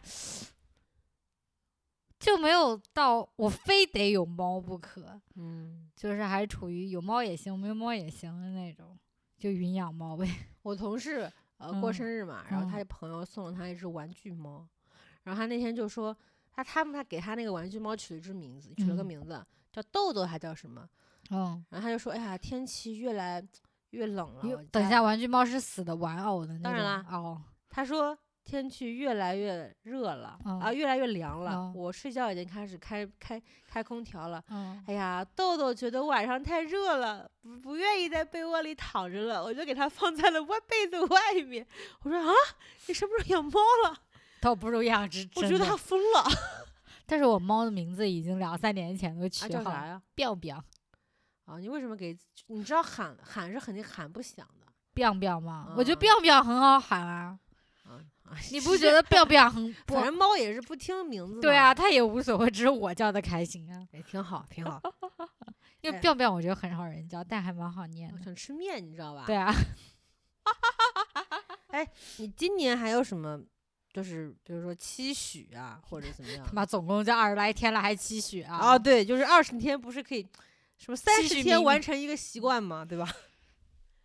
[2.20, 8.97] 就没有到我非得有猫不可，嗯，就是还处于有猫也行，没有猫也行的那种，
[9.38, 10.28] 就云养猫呗。
[10.63, 14.68] 我同事呃过嗯生日嘛，然后他嗯的朋友送了他一只玩具猫，
[15.24, 16.16] 然后他那天就说，
[16.51, 20.88] 他他们他给他那个玩具猫取了一只名字，取了个嗯名字叫豆豆，还叫什么？
[21.30, 23.45] 嗯，然后他就说，哎呀，天气越来
[23.91, 24.63] 越冷了。
[24.72, 26.63] 等一下，，玩具猫是死的玩偶的那种。
[26.63, 31.51] 当然啦哦，他说天气越来越热了、啊，嗯越来越凉了。
[31.55, 34.41] 嗯我睡觉已经开始开开开空调了。
[34.49, 41.65] 嗯哎呀，豆豆觉得晚上太热了，不不愿意在被窝里躺着了，我就给它放在了外被子外面。
[42.03, 42.31] 我说啊，
[42.87, 43.97] 你什么时候养猫了？
[44.39, 46.23] 倒不如养只我觉得它疯了。
[47.07, 50.01] 但是我猫的名字已经两三年前都啊，取好了，叫啥呀？
[50.13, 50.63] 彪彪
[51.45, 52.15] 啊，你为什么给？
[52.47, 54.67] 你知道喊喊是肯定喊不响的。
[54.93, 55.73] 彪彪吗？
[55.75, 57.39] 我觉得嗯彪彪很好喊啊！
[58.51, 60.05] 你不觉得彪彪很不反？
[60.05, 61.39] 正猫也是不听名字。
[61.41, 63.87] 对啊，，它也无所谓，只是我叫的开心啊。
[63.91, 64.81] 也挺好，挺好。
[64.83, 68.15] 哎因为彪彪我觉得很少人叫，但还蛮好念的。
[68.17, 69.25] 我想吃面，你知道吧？
[69.27, 69.35] 对。
[69.35, 69.53] 啊，
[71.69, 71.87] 哎
[72.17, 73.39] 你今年还有什么？
[73.93, 76.51] 就是比如说期许啊，或者怎么样他？
[76.51, 78.57] 妈总共就二十来天了，还期许啊？
[78.57, 80.27] 啊，对，就是二十天不是可以
[80.77, 83.07] 什么三十天完成一个习惯嘛，对吧？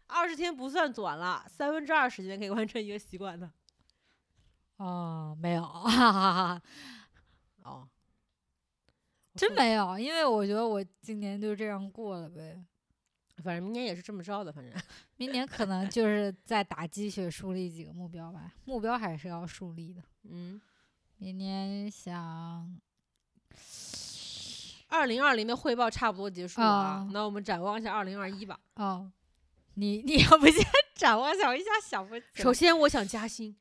[0.07, 3.51] 二十天不算短了，三分之二时间可以完成一个习惯的。
[4.81, 6.63] 哦，没有，哈哈哈，
[7.65, 7.87] 哦，
[9.35, 12.59] 真没有，因为我觉得我今年就这样过了呗。
[13.45, 14.83] 反正明年也是这么着的，反正
[15.17, 20.03] 明年可能就是在打鸡血树立几个目标吧，目标还是要树立的。
[20.25, 20.59] 嗯，
[21.19, 22.81] 明年想，
[24.89, 28.59] 二零二零的汇报差不多结束了啊，哦那我们展望一下二零二一吧。
[28.77, 29.13] 哦，
[29.75, 30.65] 你你要不先
[30.97, 32.15] 展望一下，我一下想不。
[32.33, 33.55] 首先，我想加薪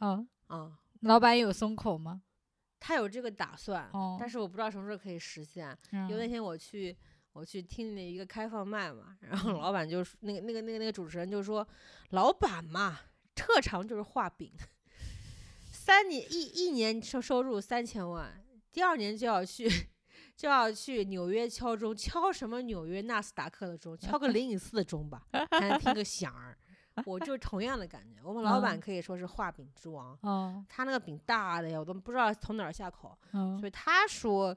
[0.00, 2.22] 嗯，啊，老板有松口吗？
[2.78, 5.76] 他有这个打算，哦，但是我不知道什么时候可以实现。
[5.92, 6.96] 因为那嗯天我去
[7.32, 11.66] 我去听那一个开放麦嘛，然后嗯老板就是那个那个那个那个主持人就说，
[12.10, 12.98] 老板嘛，
[13.34, 14.52] 特长就是画饼，
[15.70, 18.42] 三三年一一年收收入三千万，
[18.72, 19.68] 第二年就要去
[20.36, 26.56] 就要去纽约敲钟，敲什么纽约纳斯达克的钟，敲个零零四的钟吧，还能听个响儿。
[27.06, 34.56] 我就同样的感觉，我们老板嗯可以说是画饼之王，嗯他那个饼大的呀，我都不知道从哪儿下口，嗯所以他说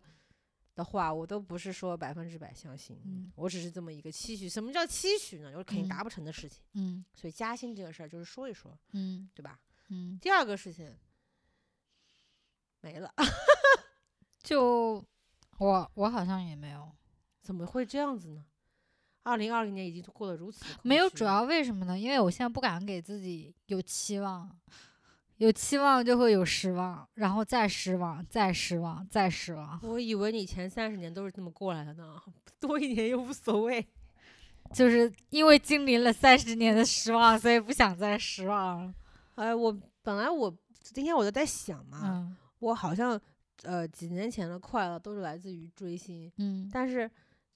[0.75, 4.49] 的话，我都不是说百分之百相信，嗯我只是这么一个期许。
[4.49, 5.51] 什么叫期许呢？
[5.51, 6.63] 就是肯定嗯达不成的事情。
[6.73, 9.59] 嗯所以加薪这个事儿就是说一说，嗯对吧？
[9.89, 10.95] 嗯，第二个事情
[12.81, 13.13] 没了，
[14.41, 15.03] 就
[15.59, 16.91] 我我好像也没有，
[17.41, 18.45] 怎么会这样子呢？
[19.23, 21.97] 二零二零年已经过得如此没有，主要为什么呢？
[21.97, 24.49] 因为我现在不敢给自己有期望，
[25.37, 32.15] 有期望就会有失望，然后再失望，再失望，再失望，我以为你前三十年都是这么过来的呢，
[32.59, 33.85] 多一年又无所谓。
[34.73, 38.93] 就是因为经历了三十年的失望，所以不想再失望了。
[39.35, 40.51] 哎，我本来我
[40.81, 43.19] 今天我就在想嘛，嗯我好像
[43.63, 47.09] 呃几年前的快乐都是来自于追星，嗯但是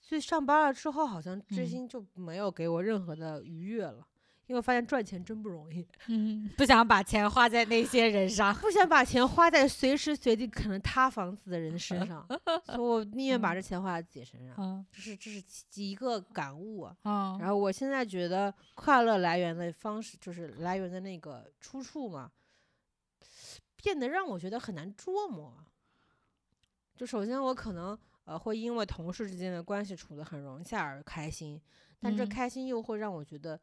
[0.07, 4.07] 去上班了之后，好像追嗯星就没有给我任何的愉悦了，
[4.45, 8.55] 因为我发现赚钱真不容易，嗯，不想把钱花在那些人上。
[8.55, 12.25] 不想把钱花在随时随地可能塌房子的人身上，
[12.65, 14.55] 所以我宁愿把嗯这钱花在自己身上。
[14.57, 16.95] 嗯这是这是其一个感悟啊。
[17.03, 22.31] 嗯，然后我现在觉得快乐来源的方式，就是来源的那个出处嘛，
[23.83, 25.53] 变得让我觉得很难捉摸。
[26.95, 27.95] 就首先我可能
[28.27, 31.59] 呃会因为同事之间的关系处得很融洽而开心，
[31.99, 33.59] 但这嗯开心又会让我觉得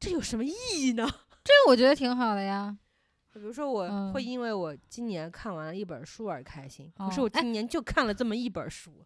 [0.00, 1.06] 这有什么意义呢？
[1.44, 2.76] 这个我觉得挺好的呀。
[3.32, 9.04] 比如说我会嗯因为我今年看完了一本书而开心，可是我今年就看了这么一本书，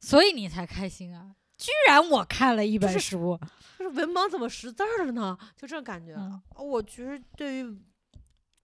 [0.00, 1.36] 所以你才开心啊！
[1.58, 3.38] 居然我看了一本书，
[3.78, 5.36] 就是文盲怎么识字儿了呢？
[5.54, 6.14] 就这种感觉。
[6.14, 7.78] 嗯我其实对于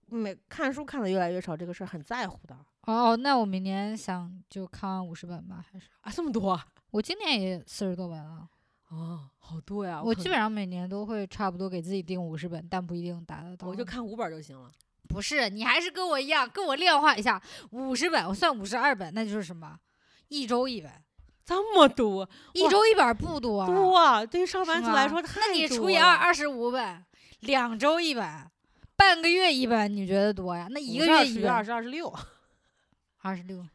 [0.07, 8.47] 每看书看的越来越少这个事儿很在乎的哦，那我明年想就看完五十本吧，还是啊，这么多啊我今年也四十多本了。
[8.89, 9.99] 哦，好多呀！
[10.03, 13.67] 我可基本上每年都会差不多给自己定五十本，但不一定达得到。
[13.67, 14.71] 我就看五本就行了。
[15.07, 19.75] 不是你还是跟我一样，跟我量化一下，五十本我算五十二本，那就是什么？
[20.27, 20.91] 一周一本，
[21.43, 24.25] 这么多一周一本不多啊，多啊！
[24.25, 27.03] 对于上班族来说太那你除以二，二十五本，
[27.39, 28.23] 两周一本，
[28.95, 30.67] 半个月一本，你觉得多呀？
[30.69, 32.13] 那一个月一二本，十二十六，
[33.23, 33.65] 二十六。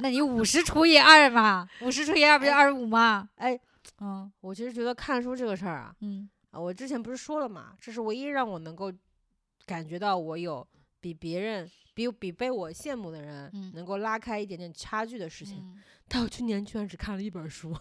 [0.00, 3.28] 那你五十除以二嘛，五十除以二不就二十五吗？
[3.36, 3.58] 哎，
[4.00, 8.92] 嗯我其实觉得看书这个事儿啊，嗯啊，我之前不是说了嘛，这是唯一让我能够
[9.64, 10.66] 感觉到我有
[11.00, 15.58] 比别人比比被我羡慕的人嗯能够拉开一点点差距的事情。
[15.60, 17.76] 嗯但我去年居然只看了一本书，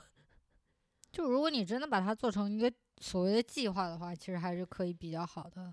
[1.11, 5.71] 就如果你真的把它做成一个所谓的计划的话，其实还是可以比较好的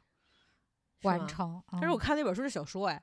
[1.04, 1.62] 完成。
[1.70, 3.02] 但是我嗯看那本书是小说哎，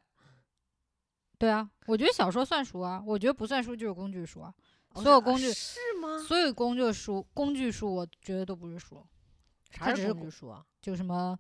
[1.39, 4.53] 对啊，我觉得小说算书啊，我觉得不算书就是工具书啊。
[4.95, 6.17] 所有工具是吗？
[6.27, 9.01] 所有工具书，工具书我觉得都不是书，
[9.71, 10.65] 啥是工工具书啊？
[10.81, 11.37] 就什么，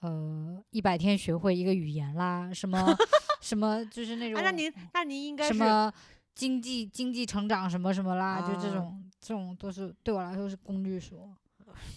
[0.00, 2.78] 呃，一百天学会一个语言啦，什么
[3.42, 5.92] 什么，就是那种、啊，那您那您应该是什么
[6.34, 11.28] 经济经济成长什么什么啦，就这啊种这种都是对我来说是工具书，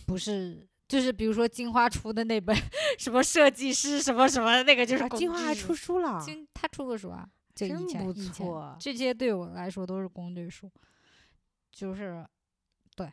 [0.06, 0.68] 不是。
[0.90, 2.54] 就是比如说金花出的那本
[2.98, 10.70] 什么设计师什么什么，那个就是啊金花还出书了，金他出过书啊，真不前以前错这些对我来说都是工具书，
[11.72, 12.26] 就是
[12.96, 13.08] 对，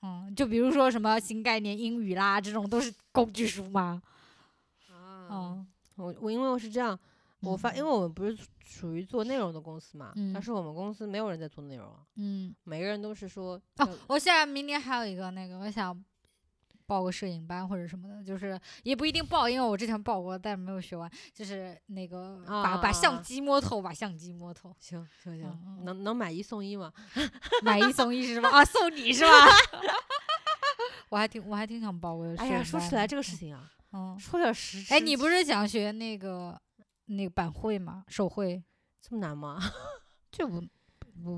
[0.00, 4.02] 嗯，就比如说什么新概念英语啦，这种都是工具书吗？
[4.90, 6.98] 啊，嗯，我我因为我是这样，
[7.40, 7.92] 我发，因为嗯。
[7.92, 10.42] 我们不是属于做内容的公司嘛，但嗯。
[10.42, 16.02] 是我们公司没有人在做内容啊，嗯，每个人都是说哦，我现在明年还有一个那个，我想
[16.86, 26.92] 报个摄影班或者什么的，就是也不一定报，因为我之前报过，但是没有学完，就是那个把把啊相机摸透，把相机摸透，行行行，能能买一送一吗？
[27.62, 28.50] 买一送一是吧？
[28.50, 29.30] 啊，送你是吧？
[31.10, 36.58] 我还挺我还挺想报个摄哎呀，说起来这个事情啊，嗯，说点实，哎，你不是想学那个
[37.06, 38.04] 那个板绘吗？
[38.08, 38.62] 手绘
[39.00, 39.60] 这么难吗？
[40.32, 40.66] 就不不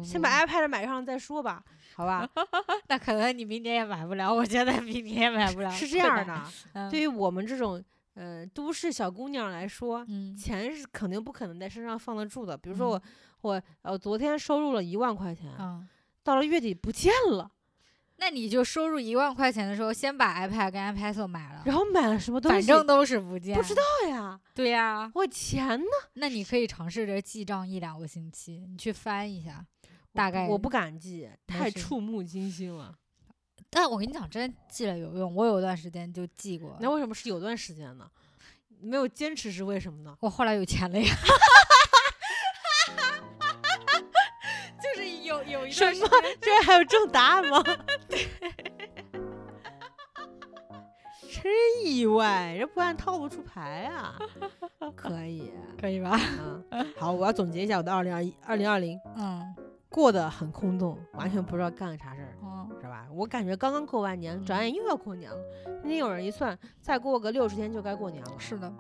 [0.03, 1.63] 先把 iPad 买上再说吧，
[1.95, 2.29] 好吧？
[2.89, 5.71] 那可能你明年也买不了，我觉得明年也买不了。
[5.71, 6.43] 是这，样的，
[6.75, 7.83] 嗯对于我们这种
[8.15, 12.57] 呃都市小姑娘来说，嗯钱是肯定不可能在身上放得住的。
[12.57, 13.03] 比如说我嗯
[13.43, 15.87] 我呃昨天收入了一万块钱，嗯，
[16.23, 17.51] 到了月底不见了，
[18.17, 22.57] 那你就收入一万块钱的时候，先把 iPad 跟 iPad 买了，然后买了什么东西？
[22.57, 23.57] 反正都是不见。
[23.57, 25.87] 不知道呀，对呀、我钱呢？
[26.15, 29.65] 那你可以尝试着记账一两个星期，你去翻一下，
[30.13, 32.95] 大概我不敢记，太触目惊心了。
[33.69, 35.35] 但我跟你讲，真记了有用。
[35.35, 38.09] 我有段时间就记过，那为什么是有段时间呢？
[38.81, 40.17] 没有坚持是为什么呢？
[40.21, 41.15] 我后来有钱了呀。
[44.83, 46.09] 就是有有一什么？
[46.41, 47.63] 居然还有这种答案吗？
[51.45, 51.53] 真
[51.85, 54.19] 意外，这不按套路出牌啊！
[54.97, 56.19] 可以，可以吧？
[56.71, 59.55] 嗯，好，我要总结一下我的二零二一、二零二零，嗯
[59.91, 63.07] 过得很空洞，完全不知道干了啥事儿，嗯是吧？
[63.13, 65.37] 我感觉刚刚过完年，转眼又要过年了。
[65.83, 68.73] 那天有人一算，再过个六十天就该过年了，是的。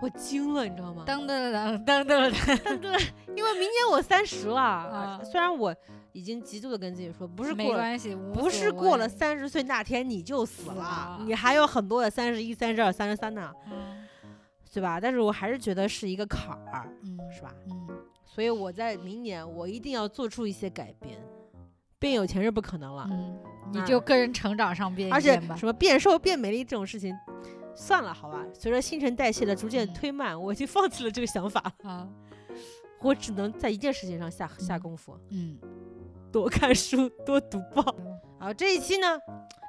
[0.00, 1.02] 我惊了，你知道吗？
[1.04, 2.92] 噔噔噔噔噔噔， 对，
[3.34, 5.74] 因为明年我三十了，啊虽然我
[6.18, 7.70] 已经极度的跟自己说，不是过了。
[7.70, 14.04] 没关系，无不是所过了谓三十岁那天你就死死了了，你还有很多的三十一、三十二、三十三呢，嗯
[14.72, 15.00] 对吧？
[15.00, 17.54] 但是我还是觉得是一个坎儿，嗯是吧？
[17.70, 17.88] 嗯
[18.24, 21.18] 所以我在明年我一定要做出一些改变，
[21.98, 23.38] 变有钱是不可能了，嗯，
[23.72, 25.56] 你就个人成长上变一而且变吧。
[25.56, 27.12] 什么变瘦变美丽这种事情，
[27.74, 28.44] 算了，好吧。
[28.52, 32.06] 随着新陈代谢的逐渐嗯推慢，我已经放弃了这个想法，啊，
[33.00, 35.58] 我只能在一件事情上下下嗯功夫，嗯，
[36.32, 37.94] 多看书，多读报。
[38.38, 39.18] 好，这一期呢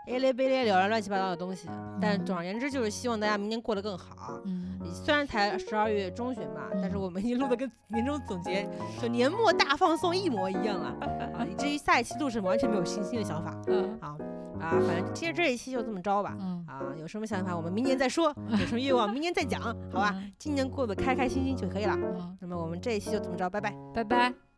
[0.07, 1.68] ，A 咧 B 咧聊了乱七八糟的东西，
[1.99, 4.39] 但总而言之就是希望大家明年过得更好。
[4.45, 8.68] 嗯虽然才十二月中旬嘛，但是嗯我们已经录的跟年终总结
[8.99, 10.95] 就年末大放送一模一样了
[11.36, 11.45] 啊！
[11.45, 14.18] 以至于下一期录什么完全没有信心的想法嗯啊
[14.60, 14.72] 啊！
[14.88, 16.82] 反正今天这一期就这么着吧嗯，啊！
[16.97, 20.12] 有什么想法我们明年再说，有什么愿望明年再讲，好吧？
[20.16, 21.95] 嗯今年过得开开心心就可以了。
[21.95, 23.76] 嗯，那么我们这一期就这么着，拜拜。
[23.93, 24.48] 拜拜。